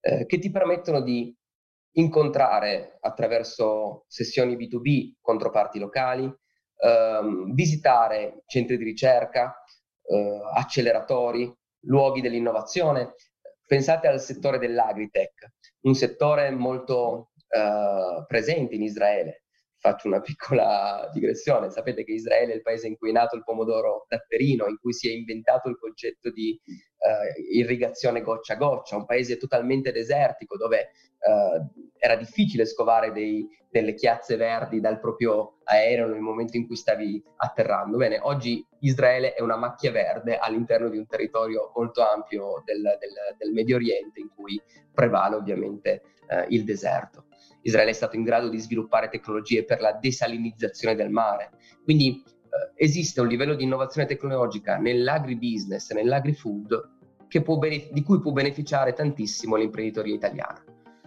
eh, 0.00 0.26
che 0.26 0.38
ti 0.38 0.50
permettono 0.50 1.00
di 1.00 1.34
incontrare 1.94 2.98
attraverso 3.00 4.04
sessioni 4.08 4.56
B2B 4.56 5.14
controparti 5.20 5.78
locali, 5.78 6.30
ehm, 6.82 7.54
visitare 7.54 8.42
centri 8.46 8.76
di 8.76 8.84
ricerca, 8.84 9.54
eh, 10.02 10.40
acceleratori, 10.54 11.52
luoghi 11.84 12.20
dell'innovazione. 12.20 13.14
Pensate 13.64 14.08
al 14.08 14.20
settore 14.20 14.58
dell'agritech, 14.58 15.52
un 15.82 15.94
settore 15.94 16.50
molto 16.50 17.30
eh, 17.48 18.24
presente 18.26 18.74
in 18.74 18.82
Israele. 18.82 19.44
Faccio 19.78 20.08
una 20.08 20.20
piccola 20.22 21.08
digressione. 21.12 21.70
Sapete 21.70 22.04
che 22.04 22.12
Israele 22.12 22.52
è 22.52 22.56
il 22.56 22.62
paese 22.62 22.88
in 22.88 22.96
cui 22.96 23.10
è 23.10 23.12
nato 23.12 23.36
il 23.36 23.44
pomodoro 23.44 24.04
datterino, 24.08 24.66
in 24.66 24.78
cui 24.78 24.92
si 24.92 25.08
è 25.08 25.12
inventato 25.12 25.68
il 25.68 25.78
concetto 25.78 26.30
di 26.30 26.60
eh, 26.66 27.58
irrigazione 27.58 28.20
goccia 28.22 28.54
a 28.54 28.56
goccia, 28.56 28.96
un 28.96 29.06
paese 29.06 29.36
totalmente 29.36 29.92
desertico 29.92 30.56
dove 30.56 30.90
eh, 31.22 31.90
era 31.98 32.16
difficile 32.16 32.66
scovare 32.66 33.12
dei, 33.12 33.46
delle 33.70 33.94
chiazze 33.94 34.36
verdi 34.36 34.80
dal 34.80 34.98
proprio 34.98 35.58
aereo 35.64 36.08
nel 36.08 36.20
momento 36.20 36.56
in 36.56 36.66
cui 36.66 36.76
stavi 36.76 37.22
atterrando. 37.36 37.96
Bene, 37.96 38.18
oggi 38.20 38.64
Israele 38.80 39.34
è 39.34 39.40
una 39.40 39.56
macchia 39.56 39.92
verde 39.92 40.36
all'interno 40.36 40.88
di 40.88 40.98
un 40.98 41.06
territorio 41.06 41.72
molto 41.74 42.02
ampio 42.02 42.62
del, 42.64 42.82
del, 42.82 43.36
del 43.38 43.52
Medio 43.52 43.76
Oriente 43.76 44.20
in 44.20 44.28
cui 44.34 44.60
prevale 44.92 45.36
ovviamente 45.36 46.02
eh, 46.28 46.46
il 46.48 46.64
deserto. 46.64 47.26
Israele 47.62 47.90
è 47.90 47.94
stato 47.94 48.16
in 48.16 48.24
grado 48.24 48.48
di 48.48 48.58
sviluppare 48.58 49.08
tecnologie 49.08 49.64
per 49.64 49.80
la 49.80 49.92
desalinizzazione 49.92 50.96
del 50.96 51.10
mare. 51.10 51.52
Quindi 51.84 52.20
eh, 52.24 52.84
esiste 52.84 53.20
un 53.20 53.28
livello 53.28 53.54
di 53.54 53.62
innovazione 53.62 54.08
tecnologica 54.08 54.76
nell'agribusiness, 54.76 55.92
nell'agrifood, 55.92 56.90
benef- 57.58 57.92
di 57.92 58.02
cui 58.02 58.20
può 58.20 58.32
beneficiare 58.32 58.92
tantissimo 58.92 59.56
l'imprenditoria 59.56 60.14
italiana. 60.14 60.62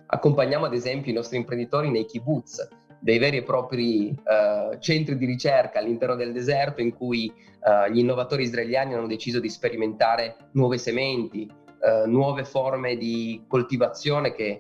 Accompagniamo 0.07 0.65
ad 0.65 0.73
esempio 0.73 1.11
i 1.11 1.15
nostri 1.15 1.37
imprenditori 1.37 1.89
nei 1.89 2.05
kibbutz, 2.05 2.67
dei 2.99 3.19
veri 3.19 3.37
e 3.37 3.43
propri 3.43 4.09
uh, 4.09 4.77
centri 4.79 5.17
di 5.17 5.25
ricerca 5.25 5.79
all'interno 5.79 6.15
del 6.15 6.31
deserto 6.31 6.81
in 6.81 6.93
cui 6.93 7.31
uh, 7.31 7.91
gli 7.91 7.99
innovatori 7.99 8.43
israeliani 8.43 8.93
hanno 8.93 9.07
deciso 9.07 9.39
di 9.39 9.49
sperimentare 9.49 10.35
nuove 10.53 10.77
sementi, 10.79 11.47
uh, 11.47 12.09
nuove 12.09 12.45
forme 12.45 12.97
di 12.97 13.43
coltivazione 13.47 14.33
che 14.33 14.59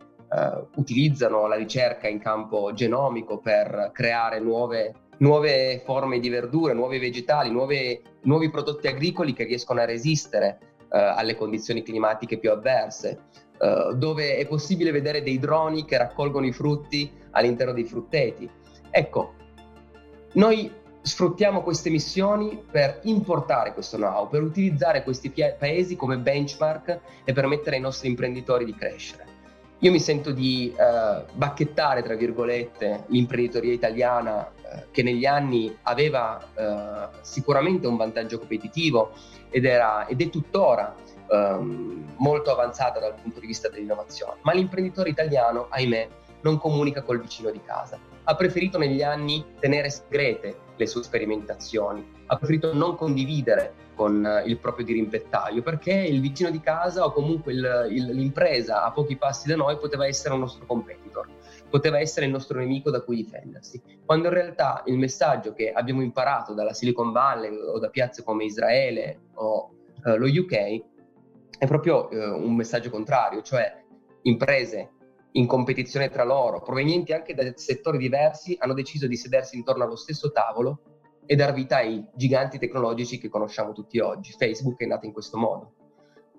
utilizzano 0.75 1.47
la 1.47 1.55
ricerca 1.55 2.09
in 2.09 2.19
campo 2.19 2.73
genomico 2.73 3.37
per 3.37 3.91
creare 3.93 4.39
nuove 4.41 4.93
nuove 5.19 5.81
forme 5.85 6.19
di 6.19 6.27
verdure, 6.27 6.73
nuovi 6.73 6.99
vegetali, 6.99 7.49
nuove, 7.51 8.01
nuovi 8.23 8.49
prodotti 8.49 8.87
agricoli 8.87 9.31
che 9.31 9.45
riescono 9.45 9.79
a 9.79 9.85
resistere 9.85 10.57
alle 10.89 11.35
condizioni 11.35 11.83
climatiche 11.83 12.37
più 12.37 12.51
avverse, 12.51 13.19
eh, 13.57 13.93
dove 13.95 14.37
è 14.37 14.45
possibile 14.47 14.91
vedere 14.91 15.23
dei 15.23 15.39
droni 15.39 15.85
che 15.85 15.97
raccolgono 15.97 16.45
i 16.45 16.51
frutti 16.51 17.11
all'interno 17.31 17.73
dei 17.73 17.85
frutteti. 17.85 18.49
Ecco, 18.89 19.33
noi 20.33 20.71
sfruttiamo 21.01 21.61
queste 21.61 21.89
missioni 21.89 22.59
per 22.69 22.99
importare 23.03 23.73
questo 23.73 23.97
know-how, 23.97 24.27
per 24.27 24.41
utilizzare 24.41 25.03
questi 25.03 25.29
paesi 25.29 25.95
come 25.95 26.17
benchmark 26.17 26.89
e 26.89 26.99
per 27.23 27.33
permettere 27.35 27.75
ai 27.75 27.81
nostri 27.81 28.09
imprenditori 28.09 28.65
di 28.65 28.75
crescere. 28.75 29.23
Io 29.79 29.91
mi 29.91 29.99
sento 29.99 30.31
di 30.31 30.73
eh, 30.75 31.23
bacchettare, 31.33 32.01
tra 32.01 32.15
virgolette, 32.15 33.03
l'imprenditoria 33.07 33.73
italiana 33.73 34.49
che 34.91 35.03
negli 35.03 35.25
anni 35.25 35.75
aveva 35.83 36.39
eh, 36.53 37.17
sicuramente 37.21 37.87
un 37.87 37.97
vantaggio 37.97 38.39
competitivo 38.39 39.11
ed, 39.49 39.65
era, 39.65 40.05
ed 40.07 40.21
è 40.21 40.29
tuttora 40.29 40.95
ehm, 41.29 42.15
molto 42.17 42.51
avanzata 42.51 42.99
dal 42.99 43.15
punto 43.21 43.39
di 43.39 43.47
vista 43.47 43.69
dell'innovazione, 43.69 44.39
ma 44.41 44.53
l'imprenditore 44.53 45.09
italiano, 45.09 45.67
ahimè, 45.69 46.07
non 46.41 46.57
comunica 46.57 47.01
col 47.01 47.21
vicino 47.21 47.49
di 47.49 47.61
casa. 47.63 47.97
Ha 48.23 48.35
preferito 48.35 48.77
negli 48.77 49.01
anni 49.01 49.43
tenere 49.59 49.89
segrete 49.89 50.57
le 50.75 50.87
sue 50.87 51.03
sperimentazioni, 51.03 52.23
ha 52.27 52.37
preferito 52.37 52.73
non 52.73 52.95
condividere 52.95 53.73
con 53.95 54.25
eh, 54.25 54.43
il 54.45 54.57
proprio 54.57 54.85
dirimpettaio 54.85 55.61
perché 55.61 55.93
il 55.93 56.19
vicino 56.21 56.49
di 56.49 56.59
casa 56.59 57.05
o 57.05 57.11
comunque 57.11 57.53
il, 57.53 57.87
il, 57.91 58.05
l'impresa 58.11 58.83
a 58.83 58.91
pochi 58.91 59.15
passi 59.15 59.47
da 59.47 59.55
noi 59.55 59.77
poteva 59.77 60.05
essere 60.05 60.33
un 60.33 60.41
nostro 60.41 60.65
competitor, 60.65 61.27
poteva 61.69 61.99
essere 61.99 62.25
il 62.25 62.31
nostro 62.31 62.59
nemico 62.59 62.89
da 62.89 63.01
cui 63.01 63.15
difendersi, 63.15 63.81
quando 64.05 64.27
in 64.27 64.33
realtà 64.33 64.83
il 64.85 64.97
messaggio 64.97 65.53
che 65.53 65.71
abbiamo 65.71 66.01
imparato 66.01 66.53
dalla 66.53 66.73
Silicon 66.73 67.11
Valley 67.11 67.55
o 67.55 67.79
da 67.79 67.89
piazze 67.89 68.23
come 68.23 68.45
Israele 68.45 69.19
o 69.35 69.71
eh, 70.05 70.17
lo 70.17 70.25
UK 70.27 70.83
è 71.57 71.65
proprio 71.67 72.09
eh, 72.09 72.25
un 72.29 72.55
messaggio 72.55 72.89
contrario, 72.89 73.41
cioè 73.41 73.83
imprese 74.23 74.91
in 75.31 75.47
competizione 75.47 76.09
tra 76.09 76.23
loro, 76.23 76.61
provenienti 76.61 77.11
anche 77.13 77.33
da 77.33 77.51
settori 77.55 77.97
diversi, 77.97 78.55
hanno 78.59 78.73
deciso 78.73 79.07
di 79.07 79.17
sedersi 79.17 79.57
intorno 79.57 79.83
allo 79.83 79.97
stesso 79.97 80.31
tavolo 80.31 80.79
e 81.25 81.35
dar 81.35 81.53
vita 81.53 81.77
ai 81.77 82.05
giganti 82.13 82.57
tecnologici 82.57 83.17
che 83.17 83.29
conosciamo 83.29 83.73
tutti 83.73 83.99
oggi. 83.99 84.33
Facebook 84.37 84.79
è 84.79 84.85
nato 84.85 85.05
in 85.05 85.11
questo 85.11 85.37
modo. 85.37 85.73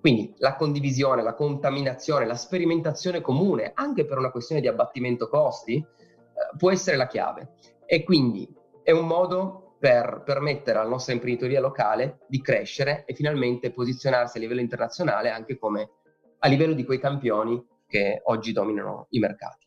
Quindi 0.00 0.35
la 0.38 0.54
condivisione, 0.56 1.22
la 1.22 1.35
contaminazione, 1.35 2.26
la 2.26 2.35
sperimentazione 2.35 3.20
comune, 3.20 3.72
anche 3.74 4.04
per 4.04 4.18
una 4.18 4.30
questione 4.30 4.61
di 4.61 4.68
abbattimento 4.68 5.28
costi, 5.28 5.76
eh, 5.76 6.56
può 6.56 6.70
essere 6.70 6.96
la 6.96 7.06
chiave. 7.06 7.54
E 7.87 8.04
quindi 8.04 8.48
è 8.82 8.92
un 8.92 9.06
modo 9.06 9.76
per 9.78 10.22
permettere 10.24 10.78
alla 10.78 10.88
nostra 10.88 11.12
imprenditoria 11.12 11.61
locale 11.61 12.20
di 12.28 12.40
crescere 12.40 13.04
e 13.04 13.14
finalmente 13.14 13.72
posizionarsi 13.72 14.38
a 14.38 14.40
livello 14.40 14.61
internazionale 14.61 15.30
anche 15.30 15.59
come 15.59 15.90
a 16.38 16.48
livello 16.48 16.72
di 16.72 16.85
quei 16.85 16.98
campioni 16.98 17.64
che 17.87 18.20
oggi 18.24 18.52
dominano 18.52 19.06
i 19.11 19.18
mercati. 19.18 19.66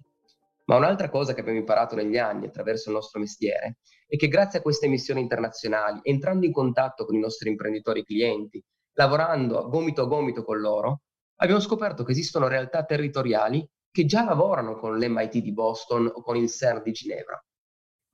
Ma 0.65 0.75
un'altra 0.75 1.09
cosa 1.09 1.33
che 1.33 1.41
abbiamo 1.41 1.57
imparato 1.57 1.95
negli 1.95 2.17
anni 2.17 2.45
attraverso 2.45 2.89
il 2.89 2.95
nostro 2.95 3.19
mestiere 3.19 3.77
è 4.07 4.17
che 4.17 4.27
grazie 4.27 4.59
a 4.59 4.61
queste 4.61 4.87
missioni 4.87 5.21
internazionali, 5.21 5.99
entrando 6.03 6.45
in 6.45 6.51
contatto 6.51 7.05
con 7.05 7.15
i 7.15 7.19
nostri 7.19 7.49
imprenditori 7.49 8.03
clienti, 8.03 8.63
lavorando 8.99 9.69
gomito 9.69 10.01
a 10.01 10.05
gomito 10.07 10.43
con 10.43 10.59
loro, 10.59 11.03
abbiamo 11.37 11.61
scoperto 11.61 12.03
che 12.03 12.11
esistono 12.11 12.49
realtà 12.49 12.83
territoriali 12.83 13.65
che 13.89 14.05
già 14.05 14.25
lavorano 14.25 14.75
con 14.75 14.97
l'MIT 14.97 15.37
di 15.37 15.53
Boston 15.53 16.11
o 16.13 16.21
con 16.21 16.35
il 16.35 16.49
CERN 16.49 16.83
di 16.83 16.91
Ginevra, 16.91 17.41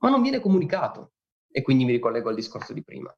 ma 0.03 0.09
non 0.09 0.21
viene 0.21 0.39
comunicato. 0.39 1.13
E 1.51 1.63
quindi 1.63 1.85
mi 1.85 1.93
ricollego 1.93 2.29
al 2.29 2.35
discorso 2.35 2.73
di 2.73 2.83
prima. 2.83 3.13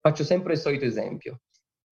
Faccio 0.00 0.22
sempre 0.22 0.52
il 0.52 0.58
solito 0.58 0.84
esempio. 0.84 1.40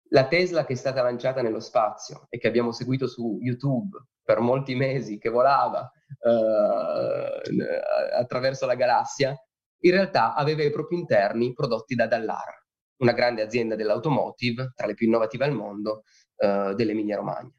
La 0.09 0.27
Tesla 0.27 0.65
che 0.65 0.73
è 0.73 0.77
stata 0.77 1.03
lanciata 1.03 1.43
nello 1.43 1.61
spazio 1.61 2.27
e 2.29 2.39
che 2.39 2.49
abbiamo 2.49 2.73
seguito 2.73 3.07
su 3.07 3.39
YouTube 3.41 3.97
per 4.23 4.41
molti 4.41 4.75
mesi, 4.75 5.19
che 5.19 5.29
volava 5.29 5.81
uh, 5.81 6.31
attraverso 8.19 8.67
la 8.67 8.75
galassia, 8.75 9.37
in 9.85 9.91
realtà 9.91 10.35
aveva 10.35 10.63
ai 10.63 10.71
propri 10.71 10.97
interni 10.97 11.53
prodotti 11.53 11.95
da 11.95 12.07
Dallara, 12.07 12.62
una 13.03 13.13
grande 13.13 13.43
azienda 13.43 13.75
dell'automotive, 13.75 14.73
tra 14.75 14.87
le 14.87 14.95
più 14.95 15.07
innovative 15.07 15.45
al 15.45 15.53
mondo, 15.53 16.05
uh, 16.37 16.73
dell'Emilia 16.73 17.17
Romagna. 17.17 17.53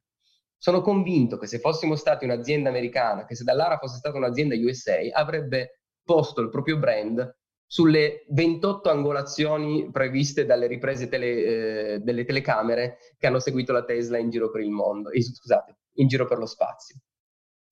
Sono 0.57 0.81
convinto 0.81 1.37
che 1.37 1.47
se 1.47 1.59
fossimo 1.59 1.95
stati 1.95 2.23
un'azienda 2.23 2.69
americana, 2.69 3.25
che 3.25 3.35
se 3.35 3.43
Dallara 3.43 3.77
fosse 3.77 3.97
stata 3.97 4.17
un'azienda 4.17 4.55
USA, 4.55 4.97
avrebbe 5.11 5.81
posto 6.01 6.41
il 6.41 6.49
proprio 6.49 6.77
brand 6.77 7.37
sulle 7.65 8.25
28 8.29 8.89
angolazioni 8.89 9.89
previste 9.91 10.45
dalle 10.45 10.67
riprese 10.67 11.09
tele, 11.09 11.25
eh, 11.25 11.99
delle 11.99 12.23
telecamere 12.23 12.97
che 13.17 13.27
hanno 13.27 13.39
seguito 13.39 13.73
la 13.73 13.83
Tesla 13.83 14.17
in 14.17 14.29
giro 14.29 14.49
per 14.49 14.61
il 14.61 14.69
mondo, 14.69 15.09
eh, 15.09 15.21
scusate, 15.21 15.77
in 15.95 16.07
giro 16.07 16.25
per 16.25 16.37
lo 16.37 16.45
spazio. 16.45 16.97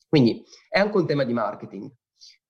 Quindi 0.09 0.43
è 0.67 0.79
anche 0.79 0.97
un 0.97 1.05
tema 1.05 1.23
di 1.23 1.33
marketing. 1.33 1.89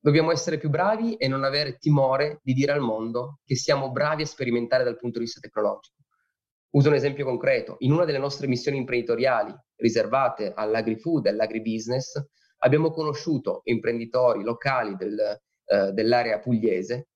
Dobbiamo 0.04 0.32
essere 0.32 0.58
più 0.58 0.72
bravi 0.72 1.16
e 1.16 1.28
non 1.28 1.44
avere 1.44 1.78
timore 1.78 2.40
di 2.42 2.54
dire 2.54 2.72
al 2.72 2.80
mondo 2.80 3.38
che 3.46 3.56
siamo 3.56 3.92
bravi 3.92 4.24
a 4.24 4.26
sperimentare 4.26 4.84
dal 4.84 4.98
punto 4.98 5.20
di 5.20 5.26
vista 5.26 5.40
tecnologico. 5.40 5.98
Uso 6.72 6.90
un 6.90 6.96
esempio 6.96 7.24
concreto. 7.24 7.76
In 7.80 7.92
una 7.92 8.04
delle 8.04 8.18
nostre 8.18 8.48
missioni 8.48 8.78
imprenditoriali 8.78 9.54
riservate 9.76 10.54
all'agri-food 10.56 11.28
e 11.28 11.30
all'agribusiness, 11.30 12.20
abbiamo 12.64 12.90
conosciuto 12.90 13.62
imprenditori 13.66 14.42
locali 14.42 14.96
del, 14.96 15.20
eh, 15.66 15.92
dell'area 15.92 16.40
pugliese 16.40 17.10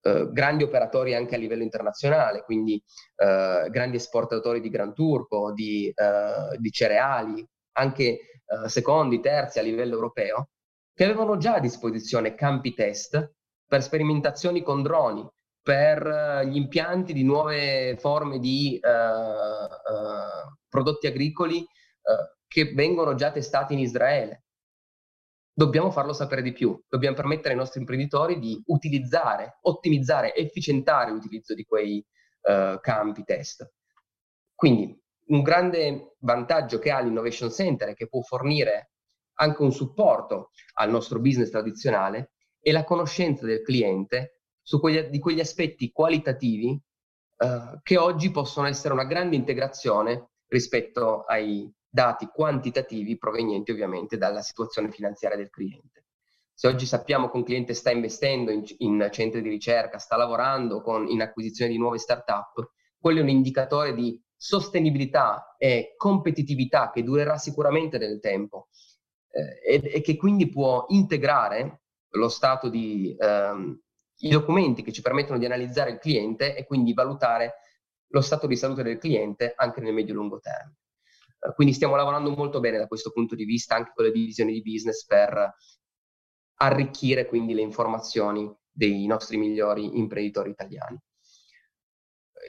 eh, 0.00 0.28
grandi 0.32 0.64
operatori 0.64 1.14
anche 1.14 1.34
a 1.34 1.38
livello 1.38 1.62
internazionale, 1.62 2.42
quindi 2.42 2.82
eh, 3.16 3.68
grandi 3.70 3.96
esportatori 3.96 4.60
di 4.60 4.70
Gran 4.70 4.94
Turco, 4.94 5.52
di, 5.52 5.92
eh, 5.94 6.56
di 6.58 6.70
cereali, 6.70 7.46
anche 7.72 8.02
eh, 8.02 8.68
secondi, 8.68 9.20
terzi 9.20 9.58
a 9.58 9.62
livello 9.62 9.94
europeo, 9.94 10.48
che 10.94 11.04
avevano 11.04 11.36
già 11.36 11.54
a 11.54 11.60
disposizione 11.60 12.34
campi 12.34 12.74
test 12.74 13.34
per 13.66 13.82
sperimentazioni 13.82 14.62
con 14.62 14.82
droni, 14.82 15.26
per 15.62 16.04
uh, 16.04 16.46
gli 16.46 16.56
impianti 16.56 17.12
di 17.12 17.22
nuove 17.24 17.96
forme 17.98 18.38
di 18.38 18.78
uh, 18.82 18.88
uh, 18.88 20.56
prodotti 20.68 21.06
agricoli 21.06 21.66
che 22.48 22.72
vengono 22.74 23.14
già 23.14 23.30
testati 23.30 23.74
in 23.74 23.78
Israele 23.78 24.42
dobbiamo 25.54 25.90
farlo 25.90 26.12
sapere 26.12 26.42
di 26.42 26.52
più, 26.52 26.80
dobbiamo 26.88 27.16
permettere 27.16 27.50
ai 27.50 27.58
nostri 27.58 27.80
imprenditori 27.80 28.38
di 28.38 28.60
utilizzare, 28.66 29.58
ottimizzare, 29.62 30.34
efficientare 30.34 31.10
l'utilizzo 31.10 31.54
di 31.54 31.64
quei 31.64 32.04
uh, 32.42 32.80
campi 32.80 33.22
test. 33.24 33.70
Quindi 34.54 34.98
un 35.26 35.42
grande 35.42 36.16
vantaggio 36.20 36.78
che 36.78 36.90
ha 36.90 37.00
l'Innovation 37.00 37.50
Center 37.50 37.90
e 37.90 37.94
che 37.94 38.08
può 38.08 38.22
fornire 38.22 38.91
anche 39.34 39.62
un 39.62 39.72
supporto 39.72 40.50
al 40.74 40.90
nostro 40.90 41.20
business 41.20 41.50
tradizionale 41.50 42.32
è 42.60 42.70
la 42.70 42.84
conoscenza 42.84 43.46
del 43.46 43.62
cliente 43.62 44.42
quegli, 44.80 45.00
di 45.08 45.18
quegli 45.18 45.40
aspetti 45.40 45.90
qualitativi 45.90 46.80
uh, 47.38 47.80
che 47.82 47.96
oggi 47.96 48.30
possono 48.30 48.68
essere 48.68 48.94
una 48.94 49.04
grande 49.04 49.36
integrazione 49.36 50.30
rispetto 50.46 51.22
ai 51.22 51.70
dati 51.88 52.26
quantitativi 52.26 53.18
provenienti 53.18 53.70
ovviamente 53.70 54.16
dalla 54.16 54.40
situazione 54.40 54.90
finanziaria 54.90 55.36
del 55.36 55.50
cliente. 55.50 56.06
Se 56.54 56.68
oggi 56.68 56.86
sappiamo 56.86 57.28
che 57.28 57.36
un 57.36 57.44
cliente 57.44 57.74
sta 57.74 57.90
investendo 57.90 58.50
in, 58.50 58.62
in 58.78 59.08
centri 59.10 59.42
di 59.42 59.48
ricerca, 59.48 59.98
sta 59.98 60.16
lavorando 60.16 60.80
con, 60.80 61.08
in 61.08 61.20
acquisizione 61.20 61.72
di 61.72 61.78
nuove 61.78 61.98
start-up, 61.98 62.70
quello 62.98 63.18
è 63.18 63.22
un 63.22 63.28
indicatore 63.30 63.94
di 63.94 64.22
sostenibilità 64.36 65.56
e 65.58 65.94
competitività 65.96 66.90
che 66.90 67.02
durerà 67.02 67.36
sicuramente 67.36 67.98
nel 67.98 68.20
tempo 68.20 68.68
eh, 69.32 69.60
e, 69.64 69.92
e, 69.94 70.00
che 70.02 70.16
quindi 70.16 70.48
può 70.48 70.84
integrare 70.88 71.80
lo 72.10 72.28
stato 72.28 72.68
di 72.68 73.16
ehm, 73.18 73.80
i 74.18 74.28
documenti 74.28 74.82
che 74.82 74.92
ci 74.92 75.00
permettono 75.00 75.38
di 75.38 75.46
analizzare 75.46 75.92
il 75.92 75.98
cliente 75.98 76.54
e 76.54 76.66
quindi 76.66 76.92
valutare 76.92 77.54
lo 78.08 78.20
stato 78.20 78.46
di 78.46 78.56
salute 78.56 78.82
del 78.82 78.98
cliente 78.98 79.54
anche 79.56 79.80
nel 79.80 79.94
medio-lungo 79.94 80.38
termine. 80.38 80.76
Quindi 81.54 81.74
stiamo 81.74 81.96
lavorando 81.96 82.30
molto 82.30 82.60
bene 82.60 82.78
da 82.78 82.86
questo 82.86 83.10
punto 83.10 83.34
di 83.34 83.44
vista 83.44 83.74
anche 83.74 83.92
con 83.94 84.04
le 84.04 84.12
divisioni 84.12 84.52
di 84.52 84.62
business 84.62 85.04
per 85.06 85.54
arricchire 86.60 87.26
quindi 87.26 87.54
le 87.54 87.62
informazioni 87.62 88.54
dei 88.70 89.06
nostri 89.06 89.38
migliori 89.38 89.98
imprenditori 89.98 90.50
italiani. 90.50 91.00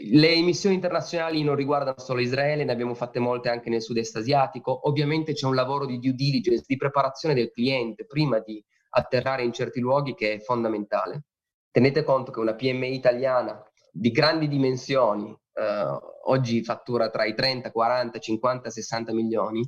Le 0.01 0.33
emissioni 0.33 0.75
internazionali 0.75 1.43
non 1.43 1.55
riguardano 1.55 1.99
solo 1.99 2.19
Israele, 2.19 2.63
ne 2.63 2.71
abbiamo 2.71 2.95
fatte 2.95 3.19
molte 3.19 3.49
anche 3.49 3.69
nel 3.69 3.81
sud-est 3.81 4.15
asiatico. 4.15 4.87
Ovviamente 4.87 5.33
c'è 5.33 5.45
un 5.45 5.53
lavoro 5.53 5.85
di 5.85 5.99
due 5.99 6.13
diligence, 6.13 6.63
di 6.65 6.77
preparazione 6.77 7.35
del 7.35 7.51
cliente 7.51 8.05
prima 8.05 8.39
di 8.39 8.63
atterrare 8.89 9.43
in 9.43 9.53
certi 9.53 9.79
luoghi 9.79 10.15
che 10.15 10.33
è 10.33 10.39
fondamentale. 10.39 11.25
Tenete 11.69 12.03
conto 12.03 12.31
che 12.31 12.39
una 12.39 12.55
PMI 12.55 12.93
italiana 12.93 13.63
di 13.91 14.09
grandi 14.09 14.47
dimensioni 14.47 15.35
eh, 15.53 15.97
oggi 16.25 16.63
fattura 16.63 17.09
tra 17.09 17.25
i 17.25 17.35
30, 17.35 17.71
40, 17.71 18.19
50, 18.19 18.69
60 18.69 19.13
milioni, 19.13 19.67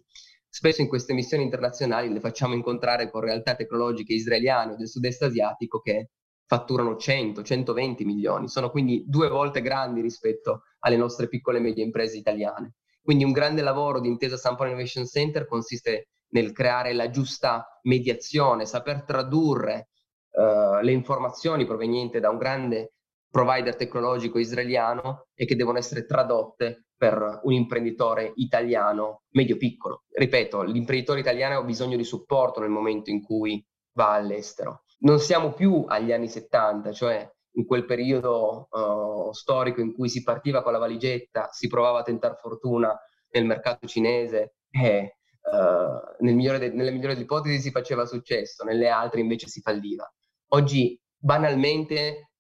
spesso 0.50 0.82
in 0.82 0.88
queste 0.88 1.14
missioni 1.14 1.44
internazionali 1.44 2.12
le 2.12 2.20
facciamo 2.20 2.56
incontrare 2.56 3.12
con 3.12 3.22
realtà 3.22 3.56
tecnologiche 3.56 4.14
israeliane 4.14 4.74
o 4.74 4.76
del 4.76 4.88
sud-est 4.88 5.22
asiatico 5.22 5.80
che 5.80 6.10
fatturano 6.48 6.96
100, 6.96 7.44
120 7.44 8.06
milioni, 8.06 8.48
sono 8.48 8.70
quindi 8.70 9.04
due 9.08 9.30
volte 9.30 9.62
grandi 9.62 10.02
rispetto 10.02 10.64
alle 10.80 10.98
nostre 10.98 11.28
piccole 11.28 11.58
e 11.58 11.62
medie 11.62 11.84
imprese 11.84 12.18
italiane. 12.18 12.76
Quindi 13.02 13.24
un 13.24 13.32
grande 13.32 13.62
lavoro 13.62 14.00
di 14.00 14.08
Intesa 14.08 14.38
San 14.38 14.56
Paolo 14.56 14.72
Innovation 14.72 15.06
Center 15.06 15.46
consiste 15.48 16.10
nel 16.30 16.52
creare 16.52 16.94
la 16.94 17.10
giusta 17.10 17.80
mediazione, 17.84 18.66
saper 18.66 19.04
tradurre 19.04 19.90
uh, 20.32 20.82
le 20.82 20.92
informazioni 20.92 21.66
provenienti 21.66 22.20
da 22.20 22.30
un 22.30 22.38
grande 22.38 22.94
provider 23.30 23.76
tecnologico 23.76 24.40
israeliano 24.40 25.28
e 25.34 25.46
che 25.46 25.56
devono 25.56 25.78
essere 25.78 26.06
tradotte 26.06 26.88
per 26.98 27.42
un 27.44 27.52
imprenditore 27.52 28.32
italiano 28.36 29.24
medio-piccolo. 29.32 30.06
Ripeto, 30.10 30.64
l'imprenditore 30.64 31.20
italiano 31.20 31.60
ha 31.60 31.64
bisogno 31.64 31.98
di 31.98 32.06
supporto 32.06 32.62
nel 32.62 32.70
momento 32.70 33.10
in 33.10 33.22
cui 33.22 33.64
va 33.94 34.14
all'estero. 34.14 34.85
Non 35.06 35.20
siamo 35.20 35.54
più 35.54 35.86
agli 35.88 36.12
anni 36.12 36.28
70, 36.28 36.92
cioè 36.92 37.32
in 37.58 37.66
quel 37.68 37.86
periodo 37.86 38.68
uh, 38.72 39.32
storico 39.34 39.80
in 39.80 39.94
cui 39.94 40.10
si 40.10 40.24
partiva 40.24 40.64
con 40.64 40.72
la 40.72 40.80
valigetta, 40.80 41.50
si 41.52 41.68
provava 41.68 42.00
a 42.00 42.04
tentare 42.04 42.38
fortuna 42.42 43.00
nel 43.30 43.46
mercato 43.46 43.86
cinese 43.86 44.56
e 44.72 45.18
uh, 45.42 46.24
nel 46.24 46.34
migliore 46.34 46.58
de- 46.58 46.72
nelle 46.72 46.90
migliori 46.90 47.20
ipotesi 47.20 47.60
si 47.60 47.70
faceva 47.70 48.06
successo, 48.06 48.64
nelle 48.64 48.90
altre 48.90 49.20
invece 49.22 49.48
si 49.48 49.62
falliva. 49.62 50.12
Oggi 50.54 51.00
banalmente 51.16 52.32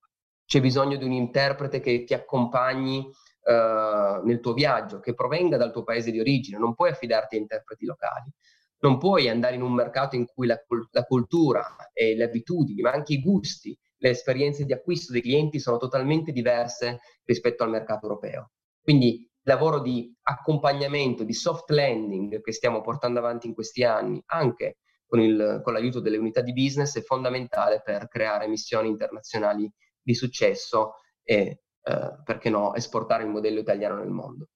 c'è 0.43 0.59
bisogno 0.59 0.97
di 0.97 1.05
un 1.05 1.11
interprete 1.11 1.79
che 1.79 2.03
ti 2.03 2.15
accompagni 2.15 2.97
uh, 2.97 4.25
nel 4.25 4.39
tuo 4.41 4.53
viaggio, 4.53 4.99
che 4.99 5.13
provenga 5.13 5.57
dal 5.57 5.71
tuo 5.71 5.83
paese 5.83 6.09
di 6.09 6.19
origine, 6.19 6.57
non 6.57 6.73
puoi 6.73 6.89
affidarti 6.89 7.35
a 7.35 7.39
interpreti 7.39 7.85
locali. 7.85 8.31
Non 8.85 8.99
puoi 8.99 9.27
andare 9.29 9.55
in 9.55 9.63
un 9.63 9.73
mercato 9.73 10.15
in 10.15 10.27
cui 10.27 10.45
la, 10.45 10.63
la 10.91 11.03
cultura 11.05 11.75
e 11.91 12.15
le 12.15 12.25
abitudini, 12.25 12.83
ma 12.83 12.91
anche 12.91 13.13
i 13.13 13.19
gusti 13.19 13.75
le 13.97 14.09
esperienze 14.11 14.63
di 14.63 14.73
acquisto 14.73 15.11
dei 15.11 15.23
clienti 15.23 15.57
sono 15.57 15.77
totalmente 15.77 16.31
diverse 16.31 16.99
rispetto 17.23 17.63
al 17.63 17.71
mercato 17.71 18.05
europeo. 18.05 18.51
Quindi 18.79 19.21
il 19.21 19.27
lavoro 19.41 19.79
di 19.79 20.15
accompagnamento, 20.21 21.23
di 21.23 21.33
soft 21.33 21.71
landing 21.71 22.41
che 22.41 22.51
stiamo 22.51 22.81
portando 22.81 23.17
avanti 23.17 23.47
in 23.47 23.55
questi 23.55 23.83
anni, 23.83 24.21
anche 24.27 24.77
con, 25.07 25.19
il, 25.19 25.61
con 25.63 25.73
l'aiuto 25.73 25.99
delle 25.99 26.17
unità 26.17 26.41
di 26.41 26.53
business, 26.53 26.95
è 26.95 27.01
fondamentale 27.01 27.81
per 27.83 28.07
creare 28.07 28.47
missioni 28.47 28.89
internazionali 28.89 29.67
di 29.99 30.13
successo 30.13 30.97
e, 31.23 31.63
eh, 31.81 32.21
perché 32.23 32.51
no, 32.51 32.75
esportare 32.75 33.23
il 33.23 33.29
modello 33.29 33.61
italiano 33.61 33.95
nel 33.95 34.11
mondo. 34.11 34.49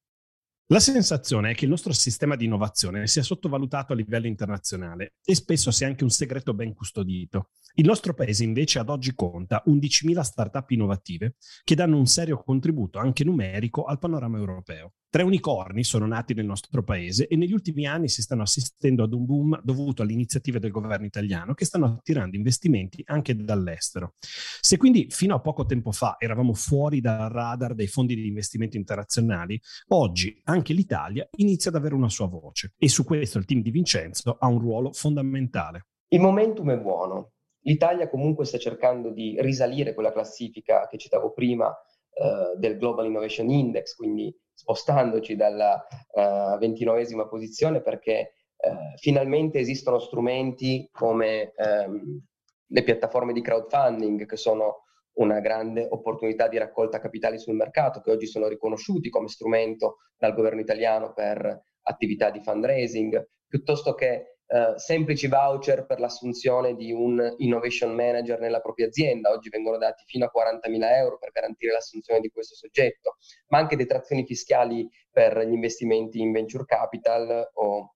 La 0.71 0.79
sensazione 0.79 1.49
è 1.49 1.55
che 1.55 1.63
il 1.63 1.71
nostro 1.71 1.91
sistema 1.93 2.35
di 2.35 2.45
innovazione 2.45 3.07
sia 3.07 3.23
sottovalutato 3.23 3.91
a 3.91 3.95
livello 3.95 4.27
internazionale 4.27 5.15
e 5.25 5.33
spesso 5.33 5.71
sia 5.71 5.87
anche 5.87 6.03
un 6.03 6.11
segreto 6.11 6.53
ben 6.53 6.75
custodito. 6.75 7.49
Il 7.73 7.87
nostro 7.87 8.13
paese 8.13 8.43
invece 8.43 8.77
ad 8.77 8.89
oggi 8.89 9.15
conta 9.15 9.63
11.000 9.65 10.19
start-up 10.21 10.69
innovative 10.69 11.37
che 11.63 11.73
danno 11.73 11.97
un 11.97 12.05
serio 12.05 12.37
contributo 12.43 12.99
anche 12.99 13.23
numerico 13.23 13.85
al 13.85 13.97
panorama 13.97 14.37
europeo. 14.37 14.93
Tre 15.11 15.23
unicorni 15.23 15.83
sono 15.83 16.05
nati 16.05 16.35
nel 16.35 16.45
nostro 16.45 16.83
paese 16.83 17.25
e 17.27 17.35
negli 17.35 17.51
ultimi 17.51 17.87
anni 17.87 18.07
si 18.09 18.21
stanno 18.21 18.43
assistendo 18.43 19.01
ad 19.01 19.11
un 19.11 19.25
boom 19.25 19.59
dovuto 19.63 20.03
alle 20.03 20.13
iniziative 20.13 20.59
del 20.59 20.69
governo 20.69 21.07
italiano 21.07 21.55
che 21.55 21.65
stanno 21.65 21.85
attirando 21.97 22.35
investimenti 22.35 23.01
anche 23.07 23.35
dall'estero. 23.35 24.13
Se 24.19 24.77
quindi 24.77 25.07
fino 25.09 25.33
a 25.33 25.39
poco 25.39 25.65
tempo 25.65 25.91
fa 25.91 26.17
eravamo 26.19 26.53
fuori 26.53 27.01
dal 27.01 27.27
radar 27.31 27.73
dei 27.73 27.87
fondi 27.87 28.13
di 28.13 28.27
investimento 28.27 28.77
internazionali, 28.77 29.59
oggi 29.87 30.39
anche 30.43 30.73
l'Italia 30.73 31.27
inizia 31.37 31.71
ad 31.71 31.77
avere 31.77 31.95
una 31.95 32.09
sua 32.09 32.27
voce 32.27 32.73
e 32.77 32.87
su 32.87 33.03
questo 33.03 33.39
il 33.39 33.45
team 33.45 33.63
di 33.63 33.71
Vincenzo 33.71 34.37
ha 34.39 34.45
un 34.45 34.59
ruolo 34.59 34.93
fondamentale. 34.93 35.87
Il 36.09 36.19
momentum 36.19 36.69
è 36.69 36.77
buono. 36.77 37.31
L'Italia 37.61 38.07
comunque 38.09 38.45
sta 38.45 38.59
cercando 38.59 39.09
di 39.09 39.35
risalire 39.39 39.95
quella 39.95 40.11
classifica 40.11 40.87
che 40.87 40.99
citavo 40.99 41.33
prima 41.33 41.75
eh, 42.13 42.57
del 42.57 42.77
Global 42.77 43.05
Innovation 43.05 43.49
Index, 43.49 43.95
quindi 43.95 44.35
spostandoci 44.53 45.37
dalla 45.37 45.87
uh, 46.11 46.57
ventinovesima 46.57 47.29
posizione 47.29 47.81
perché 47.81 48.33
uh, 48.57 48.97
finalmente 48.97 49.59
esistono 49.59 49.99
strumenti 49.99 50.89
come 50.91 51.53
um, 51.55 52.21
le 52.67 52.83
piattaforme 52.83 53.31
di 53.31 53.41
crowdfunding 53.41 54.25
che 54.25 54.35
sono 54.35 54.83
una 55.13 55.39
grande 55.39 55.87
opportunità 55.89 56.49
di 56.49 56.57
raccolta 56.57 56.99
capitali 56.99 57.39
sul 57.39 57.55
mercato 57.55 58.01
che 58.01 58.11
oggi 58.11 58.25
sono 58.25 58.47
riconosciuti 58.47 59.09
come 59.09 59.29
strumento 59.29 59.97
dal 60.17 60.33
governo 60.33 60.59
italiano 60.59 61.13
per 61.13 61.61
attività 61.83 62.29
di 62.29 62.41
fundraising, 62.41 63.29
piuttosto 63.47 63.93
che 63.93 64.38
eh, 64.51 64.73
semplici 64.77 65.27
voucher 65.27 65.85
per 65.85 65.99
l'assunzione 65.99 66.73
di 66.73 66.91
un 66.91 67.35
innovation 67.37 67.93
manager 67.93 68.39
nella 68.39 68.61
propria 68.61 68.87
azienda. 68.87 69.29
Oggi 69.29 69.49
vengono 69.49 69.77
dati 69.77 70.03
fino 70.07 70.25
a 70.25 70.31
40.000 70.35 70.95
euro 70.95 71.19
per 71.19 71.29
garantire 71.31 71.71
l'assunzione 71.71 72.19
di 72.19 72.29
questo 72.29 72.55
soggetto, 72.55 73.17
ma 73.49 73.59
anche 73.59 73.75
detrazioni 73.75 74.25
fiscali 74.25 74.89
per 75.11 75.37
gli 75.47 75.53
investimenti 75.53 76.19
in 76.19 76.31
venture 76.31 76.65
capital 76.65 77.47
o 77.53 77.93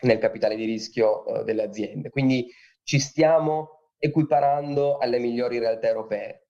nel 0.00 0.18
capitale 0.18 0.56
di 0.56 0.64
rischio 0.64 1.24
eh, 1.24 1.44
delle 1.44 1.62
aziende. 1.62 2.10
Quindi 2.10 2.48
ci 2.82 2.98
stiamo 2.98 3.92
equiparando 3.98 4.98
alle 4.98 5.20
migliori 5.20 5.60
realtà 5.60 5.86
europee. 5.86 6.48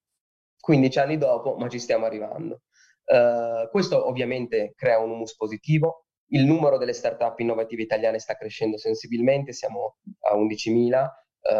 15 0.58 0.98
anni 0.98 1.18
dopo, 1.18 1.56
ma 1.56 1.68
ci 1.68 1.78
stiamo 1.78 2.06
arrivando. 2.06 2.62
Uh, 3.04 3.68
questo 3.70 4.08
ovviamente 4.08 4.72
crea 4.74 4.98
un 4.98 5.10
humus 5.10 5.36
positivo, 5.36 6.05
il 6.28 6.44
numero 6.44 6.78
delle 6.78 6.92
start-up 6.92 7.38
innovative 7.38 7.82
italiane 7.82 8.18
sta 8.18 8.34
crescendo 8.34 8.78
sensibilmente, 8.78 9.52
siamo 9.52 9.96
a 10.30 10.34
11.000 10.34 10.74
uh, 10.88 11.52
eh, 11.52 11.54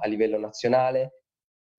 a 0.00 0.06
livello 0.06 0.38
nazionale. 0.38 1.22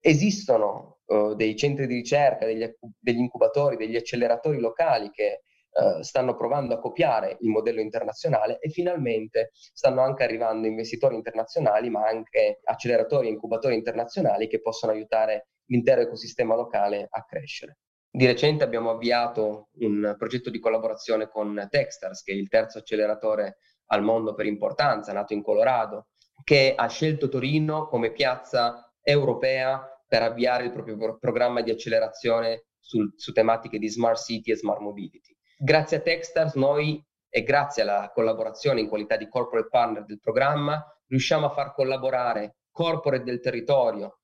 Esistono 0.00 0.98
uh, 1.06 1.34
dei 1.34 1.56
centri 1.56 1.86
di 1.86 1.94
ricerca, 1.94 2.44
degli, 2.44 2.68
degli, 2.98 3.18
incubatori, 3.18 3.76
degli 3.76 3.96
acceleratori 3.96 4.60
locali 4.60 5.10
che 5.10 5.40
uh, 5.70 6.02
stanno 6.02 6.36
provando 6.36 6.74
a 6.74 6.78
copiare 6.78 7.38
il 7.40 7.48
modello 7.48 7.80
internazionale 7.80 8.58
e 8.58 8.68
finalmente 8.68 9.50
stanno 9.52 10.02
anche 10.02 10.24
arrivando 10.24 10.66
investitori 10.66 11.14
internazionali, 11.14 11.88
ma 11.88 12.06
anche 12.06 12.60
acceleratori 12.64 13.28
e 13.28 13.30
incubatori 13.30 13.74
internazionali 13.74 14.46
che 14.46 14.60
possono 14.60 14.92
aiutare 14.92 15.48
l'intero 15.66 16.02
ecosistema 16.02 16.54
locale 16.54 17.06
a 17.08 17.24
crescere. 17.24 17.78
Di 18.16 18.26
recente 18.26 18.62
abbiamo 18.62 18.90
avviato 18.90 19.70
un 19.78 20.14
progetto 20.16 20.48
di 20.48 20.60
collaborazione 20.60 21.28
con 21.28 21.66
Techstars, 21.68 22.22
che 22.22 22.30
è 22.30 22.36
il 22.36 22.48
terzo 22.48 22.78
acceleratore 22.78 23.56
al 23.86 24.04
mondo 24.04 24.34
per 24.34 24.46
importanza, 24.46 25.12
nato 25.12 25.32
in 25.32 25.42
Colorado, 25.42 26.10
che 26.44 26.74
ha 26.76 26.86
scelto 26.86 27.28
Torino 27.28 27.88
come 27.88 28.12
piazza 28.12 28.88
europea 29.02 29.84
per 30.06 30.22
avviare 30.22 30.62
il 30.62 30.70
proprio 30.70 31.18
programma 31.18 31.60
di 31.60 31.72
accelerazione 31.72 32.66
sul, 32.78 33.12
su 33.16 33.32
tematiche 33.32 33.80
di 33.80 33.88
smart 33.88 34.22
city 34.22 34.52
e 34.52 34.56
smart 34.58 34.78
mobility. 34.78 35.36
Grazie 35.58 35.96
a 35.96 36.00
Techstars 36.00 36.54
noi 36.54 37.04
e 37.28 37.42
grazie 37.42 37.82
alla 37.82 38.12
collaborazione 38.14 38.78
in 38.78 38.88
qualità 38.88 39.16
di 39.16 39.28
corporate 39.28 39.66
partner 39.68 40.04
del 40.04 40.20
programma 40.20 40.80
riusciamo 41.08 41.46
a 41.46 41.50
far 41.50 41.74
collaborare 41.74 42.58
corporate 42.70 43.24
del 43.24 43.40
territorio, 43.40 44.20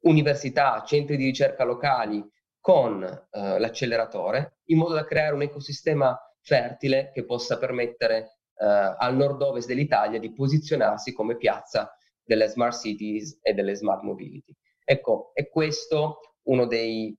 università, 0.00 0.82
centri 0.84 1.16
di 1.16 1.24
ricerca 1.24 1.64
locali, 1.64 2.22
con 2.62 3.02
eh, 3.02 3.58
l'acceleratore 3.58 4.60
in 4.66 4.78
modo 4.78 4.94
da 4.94 5.04
creare 5.04 5.34
un 5.34 5.42
ecosistema 5.42 6.16
fertile 6.40 7.10
che 7.12 7.24
possa 7.24 7.58
permettere 7.58 8.38
eh, 8.56 8.64
al 8.64 9.16
nord-ovest 9.16 9.66
dell'Italia 9.66 10.20
di 10.20 10.32
posizionarsi 10.32 11.12
come 11.12 11.36
piazza 11.36 11.92
delle 12.22 12.46
smart 12.46 12.80
cities 12.80 13.40
e 13.42 13.52
delle 13.52 13.74
smart 13.74 14.02
mobility. 14.02 14.54
Ecco, 14.84 15.32
è 15.34 15.48
questo 15.48 16.20
uno 16.42 16.66
dei 16.66 17.14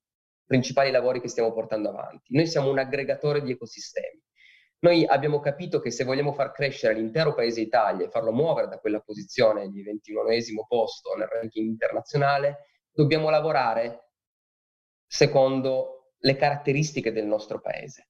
principali 0.46 0.92
lavori 0.92 1.20
che 1.20 1.28
stiamo 1.28 1.52
portando 1.52 1.90
avanti. 1.90 2.34
Noi 2.36 2.48
siamo 2.48 2.70
un 2.70 2.80
aggregatore 2.80 3.42
di 3.42 3.52
ecosistemi. 3.52 4.22
Noi 4.80 5.06
abbiamo 5.06 5.42
capito 5.42 5.82
che 5.82 5.92
se 5.92 6.06
vogliamo 6.06 6.32
far 6.32 6.52
crescere 6.52 6.94
l'intero 6.94 7.34
paese 7.34 7.60
Italia 7.60 8.06
e 8.06 8.10
farlo 8.10 8.32
muovere 8.32 8.68
da 8.68 8.80
quella 8.80 9.02
posizione 9.02 9.70
di 9.70 9.84
21 9.84 10.24
posto 10.68 11.16
nel 11.16 11.28
ranking 11.28 11.68
internazionale, 11.68 12.68
dobbiamo 12.92 13.30
lavorare 13.30 14.13
secondo 15.14 16.14
le 16.22 16.36
caratteristiche 16.36 17.12
del 17.12 17.28
nostro 17.28 17.62
paese. 17.62 18.08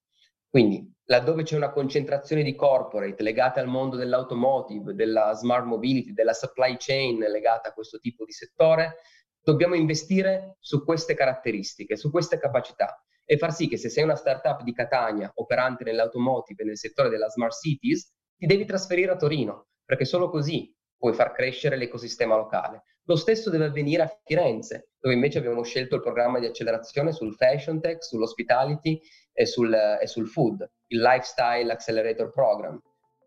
Quindi, 0.47 0.89
laddove 1.07 1.43
c'è 1.43 1.57
una 1.57 1.73
concentrazione 1.73 2.43
di 2.43 2.55
corporate 2.55 3.21
legate 3.21 3.59
al 3.59 3.67
mondo 3.67 3.97
dell'automotive, 3.97 4.93
della 4.93 5.33
smart 5.33 5.65
mobility, 5.65 6.13
della 6.13 6.31
supply 6.31 6.77
chain 6.79 7.19
legata 7.19 7.69
a 7.69 7.73
questo 7.73 7.99
tipo 7.99 8.23
di 8.23 8.31
settore, 8.31 8.99
dobbiamo 9.41 9.75
investire 9.75 10.55
su 10.59 10.85
queste 10.85 11.13
caratteristiche, 11.13 11.97
su 11.97 12.09
queste 12.09 12.39
capacità 12.39 13.03
e 13.25 13.37
far 13.37 13.53
sì 13.53 13.67
che 13.67 13.75
se 13.75 13.89
sei 13.89 14.05
una 14.05 14.15
startup 14.15 14.63
di 14.63 14.73
Catania 14.73 15.29
operante 15.35 15.83
nell'automotive 15.83 16.63
e 16.63 16.65
nel 16.67 16.77
settore 16.77 17.09
della 17.09 17.27
smart 17.27 17.53
cities, 17.53 18.13
ti 18.37 18.45
devi 18.45 18.63
trasferire 18.63 19.11
a 19.11 19.17
Torino, 19.17 19.71
perché 19.83 20.05
solo 20.05 20.29
così 20.29 20.73
puoi 20.97 21.13
far 21.13 21.33
crescere 21.33 21.75
l'ecosistema 21.75 22.37
locale. 22.37 22.83
Lo 23.05 23.15
stesso 23.17 23.49
deve 23.49 23.65
avvenire 23.65 24.03
a 24.03 24.19
Firenze, 24.23 24.91
dove 24.99 25.13
invece 25.13 25.39
abbiamo 25.39 25.63
scelto 25.63 25.95
il 25.95 26.01
programma 26.01 26.39
di 26.39 26.45
accelerazione 26.45 27.11
sul 27.11 27.35
fashion 27.35 27.81
tech, 27.81 28.01
sull'hospitality 28.03 28.99
e 29.33 29.45
sul, 29.45 29.73
e 29.73 30.07
sul 30.07 30.27
food, 30.27 30.69
il 30.87 31.01
Lifestyle 31.01 31.71
Accelerator 31.71 32.29
Program. 32.31 32.81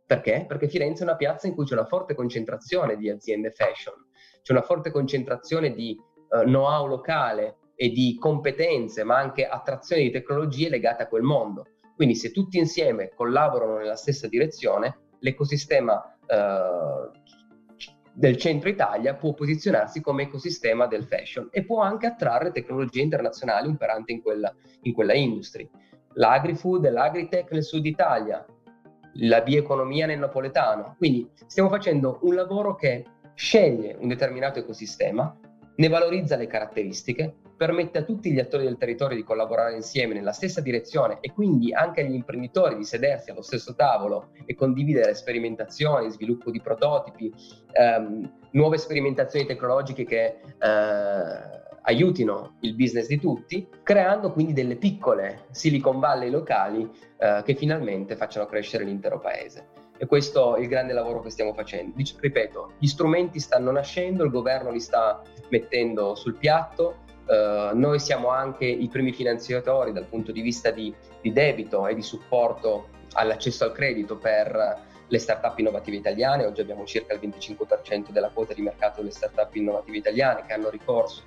Perché? 0.07 0.47
Perché 0.49 0.69
Firenze 0.69 1.01
è 1.01 1.07
una 1.07 1.17
piazza 1.17 1.47
in 1.47 1.55
cui 1.55 1.67
c'è 1.67 1.75
una 1.75 1.85
forte 1.85 2.15
concentrazione 2.15 2.97
di 2.97 3.11
aziende 3.11 3.51
fashion, 3.51 3.95
c'è 4.41 4.53
una 4.53 4.63
forte 4.63 4.91
concentrazione 4.91 5.73
di 5.73 5.95
uh, 6.31 6.45
know-how 6.45 6.87
locale 6.87 7.57
e 7.75 7.91
di 7.91 8.17
competenze, 8.19 9.05
ma 9.05 9.19
anche 9.19 9.47
attrazione 9.47 10.03
di 10.03 10.11
tecnologie 10.11 10.71
legate 10.71 11.03
a 11.03 11.09
quel 11.09 11.23
mondo. 11.23 11.67
Quindi 11.95 12.15
se 12.15 12.31
tutti 12.31 12.57
insieme 12.57 13.11
collaborano 13.15 13.77
nella 13.77 13.97
stessa 13.97 14.29
direzione, 14.29 15.01
l'ecosistema 15.19 16.17
eh, 16.27 17.11
del 18.19 18.39
centro 18.39 18.71
Italia 18.71 19.15
può 19.15 19.35
posizionarsi 19.35 20.01
come 20.01 20.23
ecosistema 20.23 20.87
del 20.87 21.05
fashion 21.05 21.49
e 21.51 21.67
può 21.67 21.83
anche 21.83 22.07
attrarre 22.07 22.51
tecnologie 22.51 23.03
internazionali 23.03 23.69
operanti 23.69 24.13
in 24.13 24.23
quella, 24.23 24.55
in 24.83 24.95
quella 24.95 25.13
industria. 25.13 25.69
L'agri-food 26.15 26.87
e 26.87 26.91
l'agritech 26.91 27.51
nel 27.51 27.63
sud 27.63 27.85
Italia, 27.85 28.43
la 29.17 29.43
bioeconomia 29.43 30.07
nel 30.07 30.19
napoletano. 30.19 30.95
Quindi 30.97 31.29
stiamo 31.47 31.69
facendo 31.69 32.19
un 32.23 32.35
lavoro 32.35 32.75
che 32.75 33.05
sceglie 33.35 33.95
un 34.01 34.09
determinato 34.09 34.61
ecosistema, 34.61 35.39
ne 35.77 35.89
valorizza 35.89 36.37
le 36.37 36.47
caratteristiche, 36.47 37.35
permette 37.57 37.99
a 37.99 38.03
tutti 38.03 38.31
gli 38.31 38.39
attori 38.39 38.65
del 38.65 38.77
territorio 38.77 39.17
di 39.17 39.25
collaborare 39.25 39.75
insieme 39.75 40.15
nella 40.15 40.33
stessa 40.33 40.61
direzione 40.61 41.19
e 41.21 41.33
quindi 41.33 41.73
anche 41.73 42.03
agli 42.03 42.15
imprenditori 42.15 42.77
di 42.77 42.85
sedersi 42.85 43.31
allo 43.31 43.43
stesso 43.43 43.75
tavolo 43.75 44.31
e 44.45 44.55
condividere 44.55 45.15
sperimentazioni, 45.15 46.11
sviluppo 46.11 46.51
di 46.51 46.61
prototipi, 46.61 47.33
ehm, 47.73 48.39
nuove 48.53 48.79
sperimentazioni 48.79 49.47
tecnologiche 49.47 50.05
che 50.05 50.41
eh, 50.59 51.65
aiutino 51.89 52.57
il 52.61 52.75
business 52.75 53.07
di 53.07 53.19
tutti, 53.19 53.69
creando 53.83 54.33
quindi 54.33 54.53
delle 54.53 54.77
piccole 54.77 55.47
Silicon 55.51 55.99
Valley 55.99 56.31
locali 56.31 56.89
eh, 57.19 57.43
che 57.45 57.55
finalmente 57.55 58.17
facciano 58.17 58.47
crescere 58.47 58.85
l'intero 58.85 59.19
paese. 59.19 59.85
E 59.99 60.05
questo 60.05 60.57
è 60.57 60.61
il 60.61 60.69
grande 60.69 60.93
lavoro 60.93 61.23
che 61.23 61.31
stiamo 61.31 61.55
facendo. 61.55 61.95
Dic- 61.97 62.21
ripeto, 62.21 62.73
gli 62.79 62.87
strumenti 62.87 63.41
stanno 63.41 63.71
nascendo, 63.71 64.25
il 64.25 64.31
governo 64.31 64.71
li 64.71 64.81
sta 64.81 65.23
mettendo 65.49 66.15
sul 66.15 66.37
piatto, 66.37 67.05
Uh, 67.27 67.77
noi 67.77 67.99
siamo 67.99 68.29
anche 68.29 68.65
i 68.65 68.87
primi 68.87 69.13
finanziatori 69.13 69.93
dal 69.93 70.05
punto 70.05 70.31
di 70.31 70.43
vista 70.43 70.71
di, 70.71 70.95
di, 71.21 71.33
debito 71.33 71.89
e 71.89 71.95
di 71.97 72.03
supporto 72.03 72.89
all'accesso 73.15 73.65
al 73.65 73.73
credito 73.73 74.17
per 74.17 74.85
le 75.09 75.19
start-up 75.19 75.59
innovative 75.59 75.97
italiane. 75.97 76.47
Oggi 76.47 76.61
abbiamo 76.61 76.85
circa 76.85 77.15
il 77.15 77.21
25% 77.21 78.11
della 78.11 78.29
quota 78.29 78.55
di 78.55 78.63
mercato 78.63 79.01
delle 79.01 79.13
start-up 79.13 79.55
innovative 79.57 79.97
italiane 79.97 80.45
che 80.47 80.57
ricorso, 80.71 81.23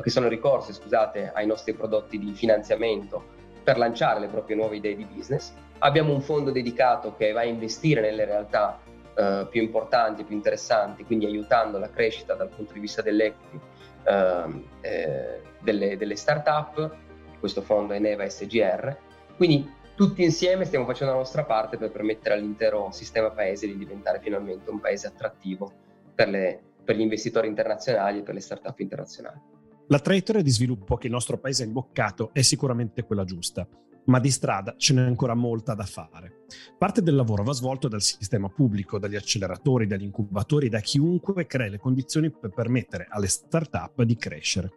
che 0.00 0.10
sono 0.10 0.28
ricorse 0.28 0.72
scusate, 0.72 1.32
ai 1.34 1.46
nostri 1.46 1.74
prodotti 1.74 2.18
di 2.18 2.32
finanziamento 2.32 3.34
per 3.64 3.78
lanciare 3.78 4.20
le 4.20 4.28
proprie 4.28 4.54
nuove 4.54 4.76
idee 4.76 4.94
di 4.94 5.04
business. 5.04 5.52
Abbiamo 5.78 6.12
un 6.12 6.20
fondo 6.20 6.52
dedicato 6.52 7.16
che 7.16 7.32
va 7.32 7.40
a 7.40 7.44
investire 7.44 8.00
nelle 8.00 8.24
realtà 8.24 8.80
uh, 9.16 9.48
più 9.48 9.60
importanti, 9.60 10.22
più 10.22 10.36
interessanti, 10.36 11.04
quindi 11.04 11.26
aiutando 11.26 11.78
la 11.78 11.90
crescita 11.90 12.34
dal 12.34 12.48
punto 12.48 12.72
di 12.72 12.78
vista 12.80 13.02
dell'equity 13.02 13.58
eh, 14.06 15.40
delle, 15.60 15.96
delle 15.96 16.16
start-up, 16.16 16.94
questo 17.38 17.62
fondo 17.62 17.92
è 17.92 17.98
Neva 17.98 18.28
SGR, 18.28 18.96
quindi 19.36 19.70
tutti 19.94 20.22
insieme 20.22 20.64
stiamo 20.64 20.84
facendo 20.84 21.12
la 21.12 21.18
nostra 21.20 21.44
parte 21.44 21.76
per 21.76 21.90
permettere 21.90 22.34
all'intero 22.34 22.90
sistema 22.92 23.30
paese 23.30 23.66
di 23.66 23.76
diventare 23.76 24.20
finalmente 24.20 24.70
un 24.70 24.78
paese 24.78 25.06
attrattivo 25.06 25.72
per, 26.14 26.28
le, 26.28 26.60
per 26.84 26.96
gli 26.96 27.00
investitori 27.00 27.48
internazionali 27.48 28.18
e 28.18 28.22
per 28.22 28.34
le 28.34 28.40
start-up 28.40 28.78
internazionali. 28.78 29.40
La 29.88 30.00
traiettoria 30.00 30.42
di 30.42 30.50
sviluppo 30.50 30.96
che 30.96 31.06
il 31.06 31.12
nostro 31.12 31.38
paese 31.38 31.62
ha 31.62 31.66
imboccato 31.66 32.30
è 32.32 32.42
sicuramente 32.42 33.04
quella 33.04 33.24
giusta 33.24 33.66
ma 34.06 34.20
di 34.20 34.30
strada 34.30 34.74
ce 34.76 34.94
n'è 34.94 35.02
ancora 35.02 35.34
molta 35.34 35.74
da 35.74 35.84
fare. 35.84 36.44
Parte 36.78 37.02
del 37.02 37.14
lavoro 37.14 37.42
va 37.42 37.52
svolto 37.52 37.88
dal 37.88 38.02
sistema 38.02 38.48
pubblico, 38.48 38.98
dagli 38.98 39.16
acceleratori, 39.16 39.86
dagli 39.86 40.04
incubatori, 40.04 40.68
da 40.68 40.80
chiunque 40.80 41.46
crea 41.46 41.68
le 41.68 41.78
condizioni 41.78 42.30
per 42.30 42.50
permettere 42.50 43.06
alle 43.08 43.26
start-up 43.26 44.02
di 44.02 44.16
crescere. 44.16 44.70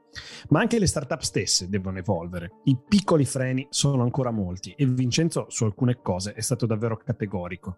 Ma 0.50 0.60
anche 0.60 0.80
le 0.80 0.88
start-up 0.88 1.22
stesse 1.22 1.70
devono 1.70 2.00
evolvere. 2.00 2.54
I 2.66 2.78
piccoli 2.88 3.26
freni 3.26 3.68
sono 3.70 4.04
ancora 4.04 4.32
molti 4.32 4.74
e 4.76 4.86
Vincenzo 4.86 5.46
su 5.50 5.64
alcune 5.64 6.00
cose 6.02 6.34
è 6.34 6.42
stato 6.42 6.66
davvero 6.66 6.98
categorico. 6.98 7.78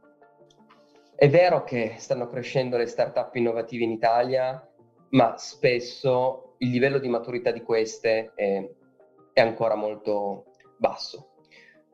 È 1.16 1.30
vero 1.30 1.64
che 1.64 1.96
stanno 1.98 2.28
crescendo 2.28 2.78
le 2.78 2.88
start-up 2.88 3.36
innovative 3.36 3.84
in 3.84 3.92
Italia, 3.92 4.68
ma 5.10 5.36
spesso 5.38 6.56
il 6.60 6.70
livello 6.70 6.98
di 6.98 7.10
maturità 7.10 7.52
di 7.52 7.62
queste 7.62 8.32
è, 8.34 8.68
è 9.34 9.42
ancora 9.42 9.76
molto 9.76 10.46
basso 10.80 11.31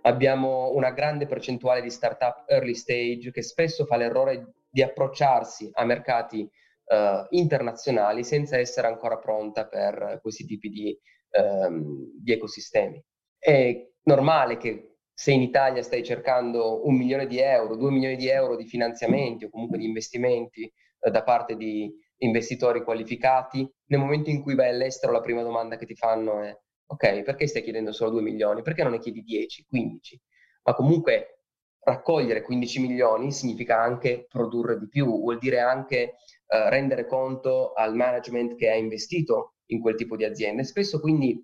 abbiamo 0.02 0.72
una 0.74 0.92
grande 0.92 1.26
percentuale 1.26 1.82
di 1.82 1.90
startup 1.90 2.44
early 2.48 2.74
stage 2.74 3.32
che 3.32 3.42
spesso 3.42 3.86
fa 3.86 3.98
l'errore 3.98 4.54
di 4.70 4.82
approcciarsi 4.82 5.70
a 5.74 5.86
mercati 5.86 6.42
uh, 6.88 7.26
internazionali 7.30 8.24
senza 8.24 8.58
essere 8.58 8.88
ancora 8.88 9.18
pronta 9.18 9.68
per 9.68 10.20
questi 10.22 10.46
tipi 10.46 10.70
di, 10.70 11.00
um, 11.42 12.12
di, 12.22 12.32
ecosistemi. 12.32 13.04
È 13.38 13.88
normale 14.04 14.58
che 14.58 14.98
se 15.14 15.32
in 15.32 15.42
Italia 15.42 15.82
stai 15.82 16.04
cercando 16.04 16.86
un 16.86 16.96
milione 16.96 17.28
di 17.28 17.40
euro, 17.40 17.76
due 17.76 17.92
milioni 17.92 18.16
di 18.16 18.28
euro 18.28 18.56
di 18.56 18.66
finanziamenti 18.66 19.46
o 19.46 19.50
comunque 19.50 19.78
di 19.78 19.86
investimenti 19.86 20.72
uh, 21.00 21.10
da 21.10 21.24
parte 21.24 21.56
di 21.56 21.92
investitori 22.20 22.84
qualificati, 22.84 23.70
nel 23.88 24.00
momento 24.00 24.30
in 24.30 24.42
cui 24.42 24.56
vai 24.56 24.70
all'estero 24.70 25.12
la 25.12 25.22
prima 25.22 25.44
domanda 25.44 25.78
che 25.78 25.86
ti 25.86 25.96
fanno 25.96 26.42
è 26.42 26.56
ok, 26.88 27.22
perché 27.24 27.48
stai 27.48 27.64
chiedendo 27.64 27.92
solo 27.92 28.12
2 28.12 28.22
milioni? 28.22 28.62
Perché 28.62 28.84
non 28.84 28.94
ne 28.94 29.00
chiedi 29.00 29.22
10, 29.22 29.66
15? 29.68 30.22
Ma 30.64 30.74
comunque 30.74 31.44
raccogliere 31.80 32.42
15 32.42 32.80
milioni 32.82 33.32
significa 33.32 33.80
anche 33.82 34.26
produrre 34.28 34.78
di 34.78 34.88
più, 34.90 35.06
vuol 35.06 35.38
dire 35.38 35.60
anche 35.60 36.16
eh, 36.48 36.70
rendere 36.70 37.06
conto 37.06 37.74
al 37.74 37.96
management 37.96 38.56
che 38.56 38.70
ha 38.70 38.76
investito 38.76 39.56
in 39.68 39.80
quel 39.82 39.96
tipo 39.96 40.16
di 40.16 40.26
aziende. 40.26 40.64
Spesso 40.64 41.00
quindi 41.00 41.42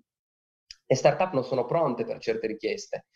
le 0.86 0.94
startup 0.96 1.32
non 1.32 1.44
sono 1.44 1.64
pronte 1.64 2.04
per 2.04 2.18
certe 2.18 2.46
richieste. 2.46 3.06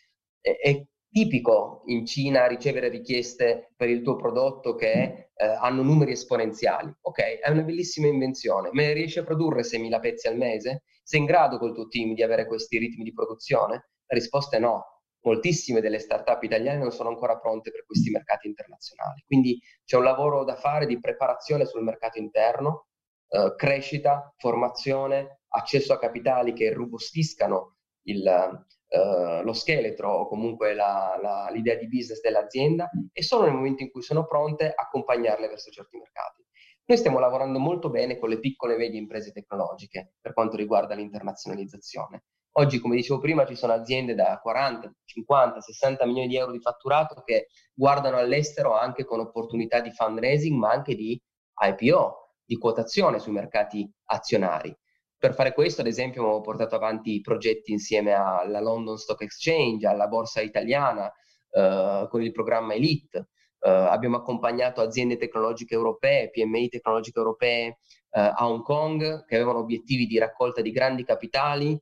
È, 0.41 0.57
è 0.57 0.85
tipico 1.11 1.83
in 1.87 2.07
Cina 2.07 2.47
ricevere 2.47 2.89
richieste 2.89 3.73
per 3.77 3.89
il 3.89 4.03
tuo 4.03 4.17
prodotto 4.17 4.75
che 4.75 5.31
eh, 5.35 5.47
hanno 5.47 5.83
numeri 5.83 6.13
esponenziali. 6.13 6.93
Ok, 7.03 7.21
è 7.41 7.51
una 7.51 7.63
bellissima 7.63 8.07
invenzione, 8.07 8.71
ma 8.73 8.93
riesci 8.93 9.19
a 9.19 9.25
produrre 9.25 9.63
6.000 9.63 10.01
pezzi 10.01 10.29
al 10.29 10.37
mese? 10.37 10.83
Sei 11.09 11.21
in 11.21 11.25
grado 11.25 11.57
col 11.57 11.73
tuo 11.73 11.89
team 11.89 12.13
di 12.13 12.23
avere 12.23 12.45
questi 12.45 12.77
ritmi 12.77 13.03
di 13.03 13.15
produzione? 13.15 13.93
La 14.09 14.15
risposta 14.15 14.59
è 14.59 14.61
no. 14.61 15.01
Moltissime 15.23 15.81
delle 15.81 16.01
start-up 16.01 16.43
italiane 16.43 16.81
non 16.81 16.91
sono 16.91 17.09
ancora 17.09 17.39
pronte 17.39 17.71
per 17.71 17.87
questi 17.87 18.11
mercati 18.11 18.47
internazionali. 18.47 19.23
Quindi 19.25 19.59
c'è 19.87 19.97
un 19.97 20.03
lavoro 20.03 20.45
da 20.45 20.57
fare 20.57 20.85
di 20.85 21.01
preparazione 21.01 21.65
sul 21.65 21.83
mercato 21.83 22.19
interno, 22.19 22.89
eh, 23.31 23.55
crescita, 23.57 24.35
formazione, 24.37 25.45
accesso 25.49 25.95
a 25.95 25.99
capitali 25.99 26.53
che 26.53 26.75
robustiscano 26.75 27.77
il, 28.03 28.27
eh, 28.27 29.43
lo 29.43 29.53
scheletro 29.55 30.11
o 30.11 30.29
comunque 30.29 30.75
la, 30.75 31.19
la, 31.23 31.49
l'idea 31.51 31.77
di 31.77 31.89
business 31.89 32.21
dell'azienda 32.21 32.91
e 33.15 33.23
solo 33.23 33.45
nel 33.47 33.55
momento 33.55 33.83
in 33.83 33.91
cui 33.91 34.03
sono 34.03 34.27
pronte 34.27 34.71
accompagnarle 34.77 35.49
verso 35.49 35.71
certi 35.71 35.97
mercati. 35.97 36.45
Noi 36.89 36.97
stiamo 36.97 37.19
lavorando 37.19 37.59
molto 37.59 37.91
bene 37.91 38.17
con 38.17 38.31
le 38.31 38.39
piccole 38.39 38.73
e 38.73 38.79
medie 38.79 38.99
imprese 38.99 39.31
tecnologiche 39.31 40.15
per 40.23 40.33
quanto 40.33 40.57
riguarda 40.57 40.95
l'internazionalizzazione. 40.95 42.25
Oggi, 42.53 42.79
come 42.79 42.97
dicevo 42.97 43.21
prima, 43.21 43.45
ci 43.45 43.57
sono 43.57 43.75
aziende 43.75 44.15
da 44.15 44.39
40, 44.41 44.91
50, 45.05 45.61
60 45.61 46.07
milioni 46.07 46.29
di 46.29 46.37
euro 46.39 46.51
di 46.51 46.61
fatturato 46.61 47.21
che 47.27 47.49
guardano 47.75 48.17
all'estero 48.17 48.75
anche 48.75 49.05
con 49.05 49.21
opportunità 49.21 49.81
di 49.81 49.91
fundraising, 49.91 50.57
ma 50.57 50.71
anche 50.71 50.95
di 50.95 51.21
IPO, 51.61 52.37
di 52.43 52.57
quotazione 52.57 53.19
sui 53.19 53.33
mercati 53.33 53.87
azionari. 54.07 54.75
Per 55.19 55.35
fare 55.35 55.53
questo, 55.53 55.83
ad 55.83 55.89
esempio, 55.89 56.23
abbiamo 56.23 56.41
portato 56.41 56.75
avanti 56.75 57.21
progetti 57.21 57.71
insieme 57.71 58.15
alla 58.15 58.61
London 58.61 58.97
Stock 58.97 59.21
Exchange, 59.21 59.87
alla 59.87 60.09
borsa 60.09 60.41
italiana, 60.41 61.13
eh, 61.51 62.07
con 62.09 62.23
il 62.23 62.33
programma 62.33 62.73
Elite. 62.73 63.29
Uh, 63.61 63.69
abbiamo 63.69 64.17
accompagnato 64.17 64.81
aziende 64.81 65.17
tecnologiche 65.17 65.75
europee, 65.75 66.31
PMI 66.31 66.69
tecnologiche 66.69 67.19
europee 67.19 67.79
uh, 68.11 68.21
a 68.21 68.49
Hong 68.49 68.63
Kong 68.63 69.25
che 69.25 69.35
avevano 69.35 69.59
obiettivi 69.59 70.07
di 70.07 70.17
raccolta 70.17 70.61
di 70.61 70.71
grandi 70.71 71.05
capitali 71.05 71.77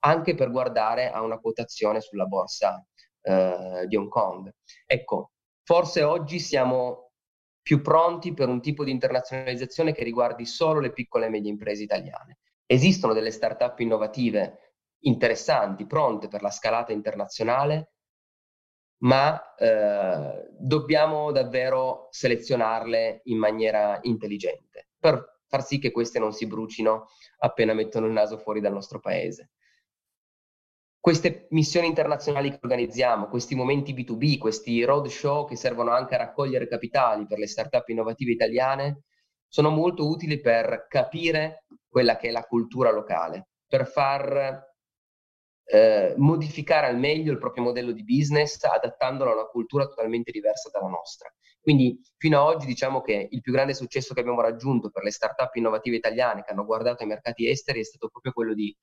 anche 0.00 0.34
per 0.34 0.50
guardare 0.50 1.10
a 1.10 1.20
una 1.22 1.38
quotazione 1.38 2.00
sulla 2.00 2.24
borsa 2.24 2.82
uh, 3.22 3.86
di 3.86 3.96
Hong 3.96 4.08
Kong. 4.08 4.50
Ecco, 4.86 5.32
forse 5.62 6.02
oggi 6.02 6.38
siamo 6.38 7.10
più 7.60 7.82
pronti 7.82 8.32
per 8.32 8.48
un 8.48 8.62
tipo 8.62 8.82
di 8.82 8.90
internazionalizzazione 8.90 9.92
che 9.92 10.04
riguardi 10.04 10.46
solo 10.46 10.80
le 10.80 10.92
piccole 10.92 11.26
e 11.26 11.28
medie 11.28 11.50
imprese 11.50 11.82
italiane. 11.82 12.38
Esistono 12.64 13.12
delle 13.12 13.30
start-up 13.30 13.78
innovative 13.80 14.76
interessanti, 15.00 15.86
pronte 15.86 16.28
per 16.28 16.40
la 16.40 16.50
scalata 16.50 16.92
internazionale, 16.92 17.92
ma 18.98 19.54
eh, 19.54 20.48
dobbiamo 20.58 21.30
davvero 21.30 22.08
selezionarle 22.10 23.20
in 23.24 23.38
maniera 23.38 23.98
intelligente 24.02 24.88
per 24.98 25.38
far 25.46 25.64
sì 25.64 25.78
che 25.78 25.90
queste 25.90 26.18
non 26.18 26.32
si 26.32 26.46
brucino 26.46 27.08
appena 27.38 27.72
mettono 27.72 28.06
il 28.06 28.12
naso 28.12 28.38
fuori 28.38 28.60
dal 28.60 28.72
nostro 28.72 29.00
paese. 29.00 29.50
Queste 31.00 31.46
missioni 31.50 31.86
internazionali 31.86 32.50
che 32.50 32.58
organizziamo, 32.60 33.28
questi 33.28 33.54
momenti 33.54 33.94
B2B, 33.94 34.36
questi 34.38 34.82
road 34.84 35.06
show 35.06 35.46
che 35.46 35.56
servono 35.56 35.92
anche 35.92 36.14
a 36.14 36.18
raccogliere 36.18 36.68
capitali 36.68 37.26
per 37.26 37.38
le 37.38 37.46
start-up 37.46 37.88
innovative 37.88 38.32
italiane, 38.32 39.04
sono 39.46 39.70
molto 39.70 40.06
utili 40.06 40.40
per 40.40 40.86
capire 40.88 41.64
quella 41.88 42.16
che 42.16 42.28
è 42.28 42.30
la 42.30 42.42
cultura 42.42 42.90
locale, 42.90 43.48
per 43.66 43.86
far 43.86 44.67
eh, 45.70 46.14
modificare 46.16 46.86
al 46.86 46.98
meglio 46.98 47.30
il 47.30 47.38
proprio 47.38 47.64
modello 47.64 47.92
di 47.92 48.02
business 48.02 48.62
adattandolo 48.64 49.30
a 49.30 49.34
una 49.34 49.44
cultura 49.44 49.86
totalmente 49.86 50.30
diversa 50.30 50.70
dalla 50.72 50.88
nostra. 50.88 51.30
Quindi 51.60 52.00
fino 52.16 52.40
ad 52.40 52.54
oggi 52.54 52.66
diciamo 52.66 53.02
che 53.02 53.28
il 53.30 53.40
più 53.42 53.52
grande 53.52 53.74
successo 53.74 54.14
che 54.14 54.20
abbiamo 54.20 54.40
raggiunto 54.40 54.88
per 54.90 55.02
le 55.02 55.10
start-up 55.10 55.54
innovative 55.56 55.96
italiane 55.96 56.42
che 56.42 56.52
hanno 56.52 56.64
guardato 56.64 57.02
ai 57.02 57.08
mercati 57.08 57.48
esteri 57.48 57.80
è 57.80 57.84
stato 57.84 58.08
proprio 58.08 58.32
quello 58.32 58.54
di 58.54 58.74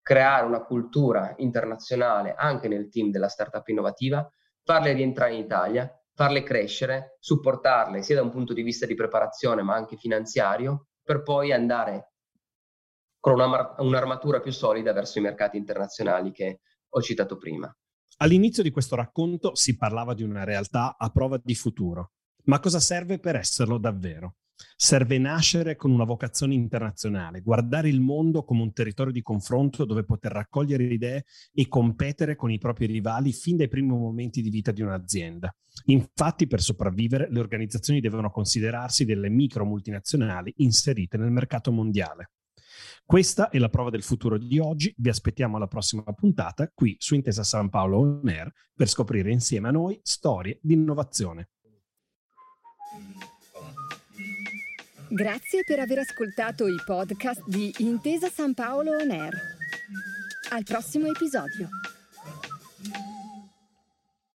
creare 0.00 0.46
una 0.46 0.62
cultura 0.62 1.34
internazionale 1.38 2.34
anche 2.36 2.68
nel 2.68 2.88
team 2.88 3.10
della 3.10 3.28
startup 3.28 3.66
innovativa, 3.66 4.28
farle 4.62 4.92
rientrare 4.92 5.34
in 5.34 5.40
Italia, 5.40 5.92
farle 6.14 6.44
crescere, 6.44 7.16
supportarle 7.18 8.02
sia 8.02 8.14
da 8.14 8.22
un 8.22 8.30
punto 8.30 8.52
di 8.52 8.62
vista 8.62 8.86
di 8.86 8.94
preparazione 8.94 9.62
ma 9.62 9.74
anche 9.74 9.96
finanziario, 9.96 10.86
per 11.02 11.22
poi 11.22 11.52
andare 11.52 12.09
con 13.20 13.34
una, 13.34 13.74
un'armatura 13.78 14.40
più 14.40 14.50
solida 14.50 14.92
verso 14.92 15.18
i 15.18 15.22
mercati 15.22 15.56
internazionali 15.58 16.32
che 16.32 16.60
ho 16.88 17.00
citato 17.02 17.36
prima. 17.36 17.72
All'inizio 18.16 18.62
di 18.62 18.70
questo 18.70 18.96
racconto 18.96 19.54
si 19.54 19.76
parlava 19.76 20.14
di 20.14 20.22
una 20.22 20.44
realtà 20.44 20.96
a 20.98 21.10
prova 21.10 21.40
di 21.42 21.54
futuro, 21.54 22.12
ma 22.44 22.58
cosa 22.58 22.80
serve 22.80 23.18
per 23.18 23.36
esserlo 23.36 23.78
davvero? 23.78 24.36
Serve 24.76 25.16
nascere 25.18 25.76
con 25.76 25.90
una 25.90 26.04
vocazione 26.04 26.52
internazionale, 26.52 27.40
guardare 27.40 27.88
il 27.88 28.00
mondo 28.00 28.44
come 28.44 28.60
un 28.60 28.72
territorio 28.72 29.12
di 29.12 29.22
confronto 29.22 29.86
dove 29.86 30.04
poter 30.04 30.32
raccogliere 30.32 30.84
idee 30.84 31.24
e 31.52 31.68
competere 31.68 32.36
con 32.36 32.50
i 32.50 32.58
propri 32.58 32.84
rivali 32.86 33.32
fin 33.32 33.56
dai 33.56 33.68
primi 33.68 33.88
momenti 33.88 34.42
di 34.42 34.50
vita 34.50 34.70
di 34.70 34.82
un'azienda. 34.82 35.54
Infatti, 35.86 36.46
per 36.46 36.60
sopravvivere, 36.60 37.28
le 37.30 37.40
organizzazioni 37.40 38.00
devono 38.00 38.30
considerarsi 38.30 39.06
delle 39.06 39.30
micro 39.30 39.64
multinazionali 39.64 40.52
inserite 40.56 41.16
nel 41.16 41.30
mercato 41.30 41.72
mondiale. 41.72 42.32
Questa 43.04 43.50
è 43.50 43.58
la 43.58 43.68
prova 43.68 43.90
del 43.90 44.02
futuro 44.02 44.38
di 44.38 44.58
oggi. 44.58 44.94
Vi 44.96 45.08
aspettiamo 45.08 45.56
alla 45.56 45.66
prossima 45.66 46.02
puntata 46.02 46.70
qui 46.72 46.96
su 46.98 47.14
Intesa 47.14 47.42
San 47.42 47.68
Paolo 47.68 47.98
On 47.98 48.28
Air 48.28 48.50
per 48.74 48.88
scoprire 48.88 49.30
insieme 49.30 49.68
a 49.68 49.72
noi 49.72 49.98
storie 50.02 50.58
di 50.62 50.74
innovazione. 50.74 51.48
Grazie 55.08 55.64
per 55.64 55.80
aver 55.80 55.98
ascoltato 55.98 56.68
i 56.68 56.76
podcast 56.84 57.42
di 57.46 57.74
Intesa 57.78 58.28
San 58.28 58.54
Paolo 58.54 58.92
On 58.92 59.10
Air. 59.10 59.34
Al 60.50 60.62
prossimo 60.62 61.08
episodio. 61.08 61.68